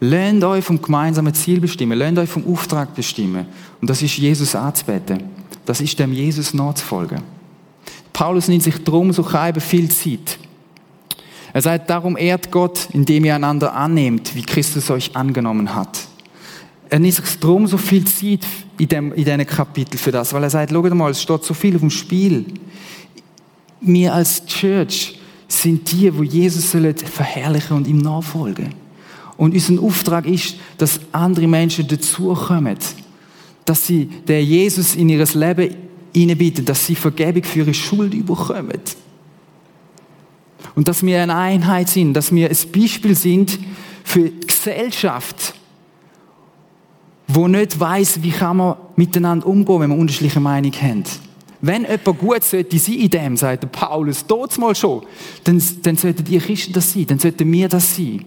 lernt 0.00 0.44
euch 0.44 0.64
vom 0.64 0.80
gemeinsamen 0.80 1.32
Ziel 1.32 1.60
bestimmen, 1.60 1.98
lernt 1.98 2.18
euch 2.18 2.28
vom 2.28 2.46
Auftrag 2.52 2.94
bestimmen. 2.94 3.46
Und 3.80 3.88
das 3.88 4.02
ist 4.02 4.16
Jesus 4.18 4.54
anzubeten. 4.54 5.31
Das 5.64 5.80
ist 5.80 5.98
dem 5.98 6.12
Jesus 6.12 6.54
nachzufolgen. 6.54 7.22
Paulus 8.12 8.48
nimmt 8.48 8.62
sich 8.62 8.82
drum 8.84 9.12
so 9.12 9.22
viel 9.22 9.90
Zeit. 9.90 10.38
Er 11.52 11.62
sagt, 11.62 11.90
darum 11.90 12.16
ehrt 12.16 12.50
Gott, 12.50 12.88
indem 12.92 13.24
ihr 13.24 13.34
einander 13.34 13.74
annehmt, 13.74 14.34
wie 14.34 14.42
Christus 14.42 14.90
euch 14.90 15.14
angenommen 15.14 15.74
hat. 15.74 15.98
Er 16.88 16.98
nimmt 16.98 17.14
sich 17.14 17.38
drum 17.38 17.66
so 17.66 17.78
viel 17.78 18.04
Zeit 18.04 18.46
in, 18.78 18.88
dem, 18.88 19.12
in 19.12 19.24
diesem 19.24 19.46
Kapitel 19.46 19.98
für 19.98 20.12
das, 20.12 20.32
weil 20.32 20.42
er 20.42 20.50
sagt, 20.50 20.72
schaut 20.72 20.94
mal, 20.94 21.10
es 21.10 21.22
steht 21.22 21.44
so 21.44 21.54
viel 21.54 21.74
auf 21.74 21.80
dem 21.80 21.90
Spiel. 21.90 22.46
Wir 23.80 24.14
als 24.14 24.44
Church 24.46 25.18
sind 25.48 25.90
die, 25.90 26.16
wo 26.16 26.22
Jesus 26.22 26.74
verherrlichen 27.10 27.76
und 27.76 27.86
ihm 27.86 27.98
nachfolgen. 27.98 28.74
Und 29.36 29.54
unser 29.54 29.82
Auftrag 29.82 30.26
ist, 30.26 30.56
dass 30.78 31.00
andere 31.12 31.46
Menschen 31.46 31.86
dazukommen 31.88 32.76
dass 33.64 33.86
sie 33.86 34.06
der 34.26 34.44
Jesus 34.44 34.94
in 34.94 35.08
ihr 35.08 35.24
Leben 35.34 35.76
hineinbitten, 36.14 36.64
dass 36.64 36.86
sie 36.86 36.94
Vergebung 36.94 37.44
für 37.44 37.60
ihre 37.60 37.74
Schuld 37.74 38.14
überkommen. 38.14 38.80
Und 40.74 40.88
dass 40.88 41.02
wir 41.04 41.22
eine 41.22 41.36
Einheit 41.36 41.88
sind, 41.88 42.14
dass 42.14 42.32
wir 42.32 42.48
ein 42.48 42.56
Beispiel 42.72 43.14
sind 43.14 43.58
für 44.04 44.30
die 44.30 44.46
Gesellschaft, 44.46 45.54
wo 47.28 47.48
nicht 47.48 47.78
weiß, 47.78 48.22
wie 48.22 48.30
kann 48.30 48.58
man 48.58 48.76
miteinander 48.96 49.46
umgehen, 49.46 49.80
wenn 49.80 49.90
wir 49.90 49.98
unterschiedliche 49.98 50.40
Meinungen 50.40 50.82
haben. 50.82 51.04
Wenn 51.60 51.82
jemand 51.82 52.18
gut 52.18 52.42
sollte 52.42 52.78
sein 52.78 52.94
in 52.94 53.10
dem, 53.10 53.36
sagt 53.36 53.70
Paulus, 53.70 54.26
dort 54.26 54.58
mal 54.58 54.74
schon, 54.74 55.02
dann, 55.44 55.62
dann 55.82 55.96
sollten 55.96 56.24
die 56.24 56.38
Christen 56.38 56.72
das 56.72 56.92
sein, 56.92 57.06
dann 57.06 57.18
sollten 57.20 57.50
wir 57.50 57.68
das 57.68 57.96
sein. 57.96 58.24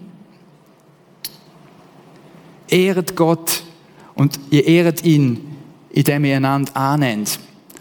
Ehret 2.68 3.14
Gott 3.14 3.62
und 4.16 4.40
ihr 4.50 4.66
ehret 4.66 5.04
ihn, 5.04 5.40
indem 5.90 6.24
ihr 6.24 6.36
einander 6.36 6.76
annehmt. 6.76 7.38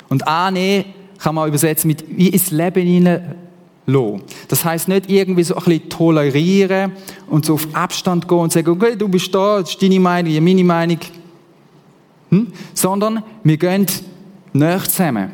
Und 0.10 0.28
annehmen 0.28 0.86
kann 1.18 1.34
man 1.34 1.48
übersetzen 1.48 1.88
mit, 1.88 2.06
wie 2.08 2.28
ins 2.28 2.52
Leben 2.52 2.86
hinein 2.86 3.36
lassen. 3.88 4.22
Das 4.48 4.64
heißt 4.64 4.88
nicht 4.88 5.10
irgendwie 5.10 5.44
so 5.44 5.56
ein 5.56 5.64
bisschen 5.64 5.90
tolerieren 5.90 6.92
und 7.28 7.46
so 7.46 7.56
auf 7.56 7.68
Abstand 7.74 8.28
gehen 8.28 8.38
und 8.38 8.52
sagen, 8.52 8.70
okay, 8.70 8.96
du 8.96 9.08
bist 9.08 9.34
da, 9.34 9.62
das 9.62 9.72
ist 9.72 9.82
deine 9.82 10.00
Meinung, 10.00 10.44
meine 10.44 10.64
Meinung. 10.64 11.00
Hm? 12.30 12.52
Sondern 12.74 13.24
wir 13.44 13.58
gehen 13.58 13.88
näher 14.54 14.84
zusammen. 14.84 15.32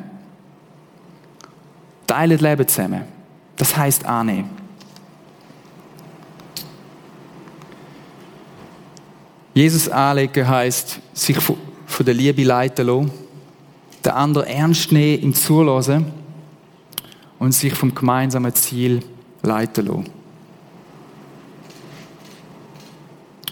Teilen 2.05 2.39
Leben 2.39 2.67
zusammen. 2.67 3.01
Das 3.57 3.75
heißt 3.75 4.05
annehmen. 4.05 4.60
Jesus 9.53 9.89
anlegen 9.89 10.47
heisst, 10.47 10.99
sich 11.13 11.37
von 11.37 12.05
der 12.05 12.13
Liebe 12.13 12.43
leiten 12.43 12.87
lassen, 12.87 13.11
den 14.05 14.11
anderen 14.13 14.47
ernst 14.47 14.91
nehmen, 14.91 15.23
ihm 15.23 15.33
zulassen 15.33 16.05
und 17.37 17.51
sich 17.53 17.73
vom 17.73 17.93
gemeinsamen 17.93 18.53
Ziel 18.53 19.01
leiten 19.41 19.85
lassen. 19.85 20.21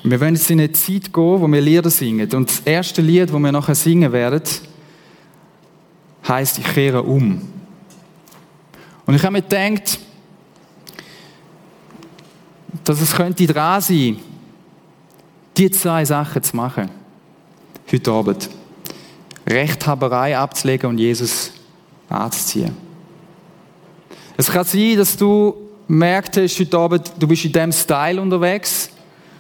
Wir 0.04 0.20
wollen 0.22 0.36
jetzt 0.36 0.50
in 0.50 0.60
eine 0.60 0.72
Zeit 0.72 1.14
gehen, 1.14 1.42
wo 1.42 1.48
wir 1.48 1.62
Lieder 1.62 1.90
singen. 1.90 2.32
Und 2.34 2.50
das 2.50 2.62
erste 2.62 3.02
Lied, 3.02 3.30
das 3.30 3.40
wir 3.40 3.52
nachher 3.52 3.76
singen 3.76 4.12
werden, 4.12 4.42
heißt 6.28 6.60
Ich 6.60 6.74
kehre 6.74 7.04
um. 7.04 7.42
Und 9.06 9.16
ich 9.16 9.24
habe 9.24 9.34
mir 9.34 9.42
gedacht, 9.42 10.00
dass 12.84 13.02
es 13.02 13.14
könnte 13.14 13.46
dran 13.46 13.82
sein, 13.82 14.18
die 15.58 15.72
zwei 15.72 16.06
Sachen 16.06 16.44
zu 16.44 16.56
machen. 16.56 16.90
Heute 17.92 18.12
Abend. 18.12 18.50
Rechthaberei 19.48 20.38
abzulegen 20.38 20.90
und 20.90 20.98
Jesus 20.98 21.52
anzuziehen. 22.08 22.76
Es 24.38 24.52
kann 24.52 24.64
sein, 24.64 24.96
dass 24.96 25.18
du 25.18 25.56
merkt 25.88 26.38
hast, 26.38 26.60
heute 26.60 26.78
Abend, 26.78 27.12
du 27.20 27.28
bist 27.28 27.46
in 27.46 27.52
diesem 27.52 27.72
Style 27.72 28.22
unterwegs. 28.22 28.90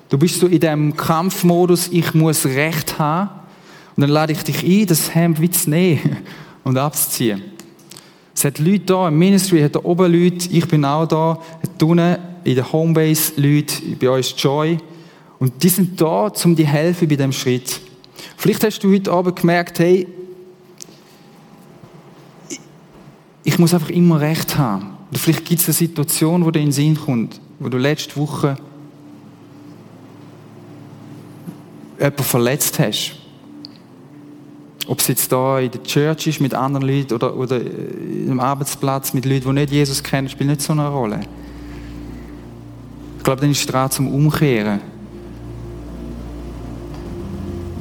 Du 0.09 0.17
bist 0.17 0.39
so 0.39 0.47
in 0.47 0.59
diesem 0.59 0.97
Kampfmodus, 0.97 1.87
ich 1.89 2.13
muss 2.13 2.45
Recht 2.45 2.97
haben. 2.97 3.29
Und 3.95 4.01
dann 4.01 4.09
lade 4.09 4.33
ich 4.33 4.43
dich 4.43 4.63
ein, 4.63 4.87
das 4.87 5.13
Hemd 5.13 5.39
wie 5.39 5.49
zu 5.51 5.69
nehmen 5.69 6.17
und 6.63 6.77
abzuziehen. 6.77 7.43
Es 8.33 8.45
hat 8.45 8.57
Leute 8.57 8.85
da 8.85 9.07
im 9.09 9.19
Ministry, 9.19 9.61
hat 9.61 9.75
da 9.75 9.81
oben 9.83 10.11
Leute, 10.11 10.49
ich 10.49 10.67
bin 10.67 10.85
auch 10.85 11.05
da, 11.05 11.39
hat 11.61 11.83
unten 11.83 12.17
in 12.43 12.55
der 12.55 12.71
Homebase 12.71 13.33
Leute, 13.35 13.75
bei 13.99 14.09
uns 14.09 14.33
Joy. 14.37 14.77
Und 15.39 15.63
die 15.63 15.69
sind 15.69 15.99
da, 15.99 16.31
um 16.43 16.55
dir 16.55 16.67
helfen 16.67 17.07
bei 17.07 17.15
diesem 17.15 17.31
Schritt. 17.31 17.79
Vielleicht 18.37 18.63
hast 18.63 18.83
du 18.83 18.91
heute 18.93 19.11
Abend 19.11 19.37
gemerkt, 19.37 19.79
hey, 19.79 20.07
ich 23.43 23.57
muss 23.57 23.73
einfach 23.73 23.89
immer 23.89 24.19
Recht 24.19 24.57
haben. 24.57 24.97
Oder 25.09 25.19
vielleicht 25.19 25.45
gibt 25.45 25.61
es 25.61 25.67
eine 25.67 25.73
Situation, 25.73 26.45
wo 26.45 26.51
dir 26.51 26.59
in 26.59 26.67
den 26.67 26.71
Sinn 26.71 26.95
kommt, 26.95 27.39
wo 27.59 27.69
du 27.69 27.77
letzte 27.77 28.17
Woche 28.17 28.57
jemanden 31.97 32.23
verletzt 32.23 32.77
hast. 32.79 33.15
Ob 34.87 34.99
es 34.99 35.07
jetzt 35.07 35.31
da 35.31 35.59
in 35.59 35.71
der 35.71 35.83
Church 35.83 36.27
ist 36.27 36.41
mit 36.41 36.53
anderen 36.53 36.87
Leuten 36.87 37.13
oder, 37.13 37.35
oder 37.35 37.61
im 37.61 38.39
Arbeitsplatz 38.39 39.13
mit 39.13 39.25
Leuten, 39.25 39.47
die 39.47 39.53
nicht 39.53 39.71
Jesus 39.71 40.03
kennen, 40.03 40.27
spielt 40.29 40.49
nicht 40.49 40.61
so 40.61 40.73
eine 40.73 40.87
Rolle. 40.87 41.21
Ich 43.17 43.23
glaube, 43.23 43.41
dann 43.41 43.51
ist 43.51 43.59
es 43.59 43.65
dran 43.67 43.91
zum 43.91 44.13
Umkehren. 44.13 44.81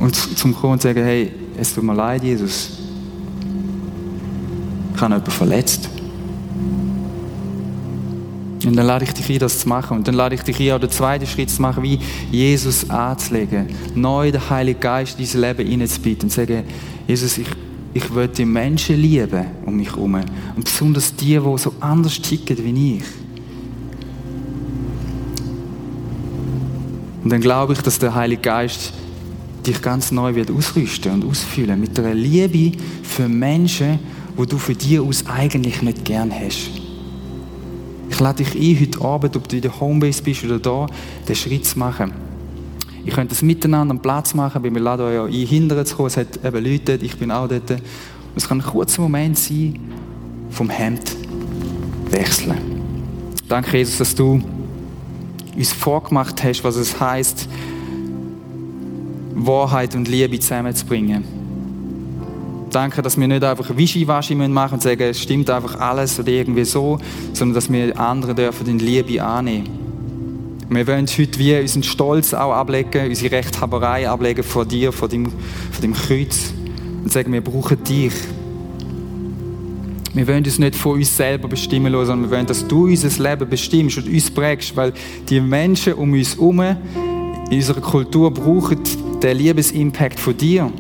Und 0.01 0.15
zum 0.15 0.55
kommen 0.55 0.75
und 0.75 0.83
sagen, 0.83 1.03
hey, 1.03 1.33
es 1.59 1.75
tut 1.75 1.85
mir 1.85 1.95
leid, 1.95 2.23
Jesus. 2.23 2.79
Ich 4.95 5.01
habe 5.01 5.15
jemanden 5.15 5.31
verletzt. 5.31 5.89
Und 8.65 8.77
dann 8.77 8.87
lade 8.87 9.05
ich 9.05 9.13
dich 9.13 9.31
ein, 9.31 9.39
das 9.39 9.61
zu 9.61 9.69
machen. 9.69 9.99
Und 9.99 10.09
dann 10.09 10.15
lade 10.15 10.35
ich 10.35 10.43
dich 10.43 10.61
ein, 10.61 10.73
auch 10.73 10.81
den 10.81 10.91
zweiten 10.91 11.27
Schritt 11.27 11.51
zu 11.51 11.63
machen, 11.63 11.83
wie 11.83 11.99
Jesus 12.31 12.89
anzulegen. 12.91 13.69
Neu 13.95 14.31
den 14.31 14.51
Heiligen 14.51 14.81
Geist 14.81 15.19
in 15.19 15.27
dein 15.27 15.41
Leben 15.41 15.71
hineinzubieten 15.71 16.25
und 16.25 16.33
sagen, 16.33 16.65
Jesus, 17.07 17.39
ich, 17.39 17.47
ich 17.95 18.15
will 18.15 18.29
die 18.29 18.45
Menschen 18.45 18.97
lieben 18.97 19.47
um 19.65 19.77
mich 19.77 19.91
herum. 19.91 20.21
Und 20.57 20.65
besonders 20.65 21.15
die, 21.15 21.39
die 21.39 21.59
so 21.59 21.73
anders 21.81 22.21
ticken 22.21 22.59
wie 22.59 22.97
ich. 22.97 23.05
Und 27.25 27.31
dann 27.31 27.41
glaube 27.41 27.73
ich, 27.73 27.81
dass 27.81 27.99
der 27.99 28.15
Heilige 28.15 28.43
Geist 28.43 28.93
dich 29.67 29.83
ganz 29.83 30.11
neu 30.13 30.35
wird 30.35 30.51
ausrüsten 30.51 31.13
und 31.13 31.25
ausfüllen 31.25 31.81
mit 31.81 31.99
einer 31.99 32.15
Liebe 32.15 32.77
für 33.03 33.29
Menschen, 33.29 33.99
wo 34.37 34.45
du 34.45 34.59
für 34.59 34.75
dich 34.75 35.01
aus 35.01 35.25
eigentlich 35.27 35.83
nicht 35.83 36.05
gern 36.05 36.33
hast. 36.33 36.71
Ich 38.09 38.21
lade 38.21 38.43
dich 38.43 38.55
ein, 38.55 38.81
heute 38.81 39.05
Abend, 39.05 39.37
ob 39.37 39.49
du 39.49 39.57
in 39.57 39.63
der 39.63 39.81
Homebase 39.81 40.23
bist 40.23 40.45
oder 40.45 40.59
da, 40.59 40.87
den 41.29 41.37
Schritt 41.37 41.67
zu 41.67 41.79
machen. 41.79 42.13
Ich 43.05 43.15
könnte 43.15 43.31
das 43.31 43.43
miteinander 43.43 43.93
einen 43.93 44.03
Platz 44.03 44.35
machen, 44.35 44.63
weil 44.63 44.73
wir 44.73 44.81
laden 44.81 45.07
euch 45.07 45.15
ja 45.15 45.25
ein, 45.25 45.47
hinterher 45.47 45.85
zu 45.85 45.97
kommen. 45.97 46.09
Es 46.09 46.17
hat 46.17 46.45
eben 46.45 46.65
Leute 46.65 46.99
ich 47.03 47.17
bin 47.17 47.31
auch 47.31 47.49
dort. 47.49 47.71
Und 47.71 47.81
es 48.37 48.49
kann 48.49 48.61
ein 48.61 48.67
kurzer 48.67 49.03
Moment 49.03 49.39
sein, 49.39 49.79
vom 50.51 50.71
Hemd 50.71 51.17
wechseln. 52.11 52.57
Danke, 53.49 53.79
Jesus, 53.79 53.99
dass 53.99 54.15
du 54.15 54.43
uns 55.57 55.73
vorgemacht 55.73 56.43
hast, 56.45 56.63
was 56.65 56.77
es 56.77 57.01
heißt, 57.01 57.49
Wahrheit 59.47 59.95
und 59.95 60.09
Liebe 60.09 60.39
zusammenzubringen. 60.39 61.25
Danke, 62.71 63.01
dass 63.01 63.19
wir 63.19 63.27
nicht 63.27 63.43
einfach 63.43 63.77
Wischiwaschi 63.77 64.35
machen 64.35 64.49
müssen 64.53 64.75
und 64.75 64.83
sagen, 64.83 65.03
es 65.03 65.21
stimmt 65.21 65.49
einfach 65.49 65.81
alles 65.81 66.19
oder 66.21 66.29
irgendwie 66.29 66.65
so, 66.65 66.99
sondern 67.33 67.55
dass 67.55 67.73
wir 67.73 67.99
andere 67.99 68.35
dürfen 68.35 68.67
in 68.67 68.79
Liebe 68.79 69.23
annehmen. 69.23 69.69
Wir 70.69 70.87
wollen 70.87 71.07
heute 71.07 71.39
wie 71.39 71.59
unseren 71.59 71.83
Stolz 71.83 72.35
auch 72.35 72.53
ablegen, 72.53 73.09
unsere 73.09 73.35
Rechthaberei 73.35 74.09
ablegen 74.09 74.45
vor 74.45 74.67
dir, 74.67 74.93
vor 74.93 75.09
dem, 75.09 75.27
vor 75.27 75.81
dem 75.81 75.95
Kreuz 75.95 76.53
und 77.03 77.11
sagen, 77.11 77.33
wir 77.33 77.41
brauchen 77.41 77.83
dich. 77.85 78.13
Wir 80.13 80.29
wollen 80.29 80.45
uns 80.45 80.59
nicht 80.59 80.77
von 80.77 80.99
uns 80.99 81.17
selber 81.17 81.49
bestimmen 81.49 81.93
lassen, 81.93 82.07
sondern 82.07 82.31
wir 82.31 82.37
wollen, 82.37 82.47
dass 82.47 82.67
du 82.67 82.85
unser 82.85 83.23
Leben 83.23 83.49
bestimmst 83.49 83.97
und 83.97 84.09
uns 84.09 84.31
prägst, 84.31 84.77
weil 84.77 84.93
die 85.31 85.41
Menschen 85.41 85.95
um 85.95 86.13
uns 86.13 86.35
herum 86.35 86.61
in 86.61 86.77
unserer 87.51 87.81
Kultur 87.81 88.31
brauchen 88.31 88.79
den 89.23 89.37
Liebesimpact 89.37 90.19
von 90.19 90.37
dir. 90.37 90.73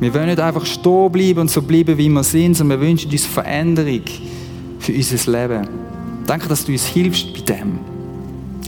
Wir 0.00 0.12
wollen 0.12 0.26
nicht 0.26 0.40
einfach 0.40 0.66
stehen 0.66 1.10
bleiben 1.10 1.40
und 1.40 1.50
so 1.50 1.62
bleiben, 1.62 1.96
wie 1.96 2.08
wir 2.08 2.22
sind, 2.22 2.54
sondern 2.54 2.80
wir 2.80 2.86
wünschen 2.86 3.10
uns 3.10 3.24
Veränderung 3.24 4.02
für 4.78 4.92
unser 4.92 5.32
Leben. 5.32 5.68
Danke, 6.26 6.48
dass 6.48 6.64
du 6.64 6.72
uns 6.72 6.86
hilfst 6.86 7.32
bei 7.32 7.40
dem. 7.40 7.78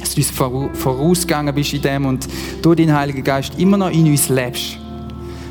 Dass 0.01 0.15
du 0.15 0.21
uns 0.21 0.31
vorausgegangen 0.31 1.55
bist 1.55 1.75
in 1.75 1.83
dem 1.83 2.07
und 2.07 2.27
durch 2.63 2.77
deinen 2.77 2.97
Heiligen 2.97 3.23
Geist 3.23 3.59
immer 3.59 3.77
noch 3.77 3.91
in 3.91 4.07
uns 4.07 4.29
lebst. 4.29 4.79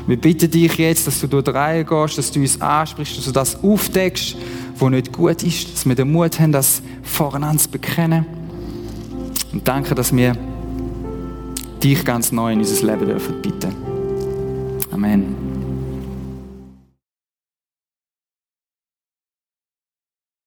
Wir 0.06 0.16
bitten 0.16 0.50
dich 0.50 0.74
jetzt, 0.78 1.06
dass 1.06 1.20
du 1.20 1.26
durch 1.26 1.44
die 1.44 1.50
Reihe 1.50 1.84
gehst, 1.84 2.16
dass 2.16 2.32
du 2.32 2.40
uns 2.40 2.60
ansprichst, 2.60 3.18
dass 3.18 3.26
du 3.26 3.30
das 3.30 3.62
aufdeckst, 3.62 4.36
was 4.78 4.90
nicht 4.90 5.12
gut 5.12 5.42
ist, 5.42 5.72
dass 5.72 5.86
wir 5.86 5.94
den 5.94 6.10
Mut 6.10 6.40
haben, 6.40 6.50
das 6.50 6.82
voreinander 7.02 7.62
zu 7.62 7.68
bekennen. 7.68 8.24
Und 9.52 9.68
danke, 9.68 9.94
dass 9.94 10.14
wir 10.16 10.34
dich 11.82 12.04
ganz 12.04 12.32
neu 12.32 12.52
in 12.52 12.58
unser 12.58 12.86
Leben 12.86 13.06
dürfen 13.06 13.40
bitten. 13.42 13.72
Amen. 14.90 15.47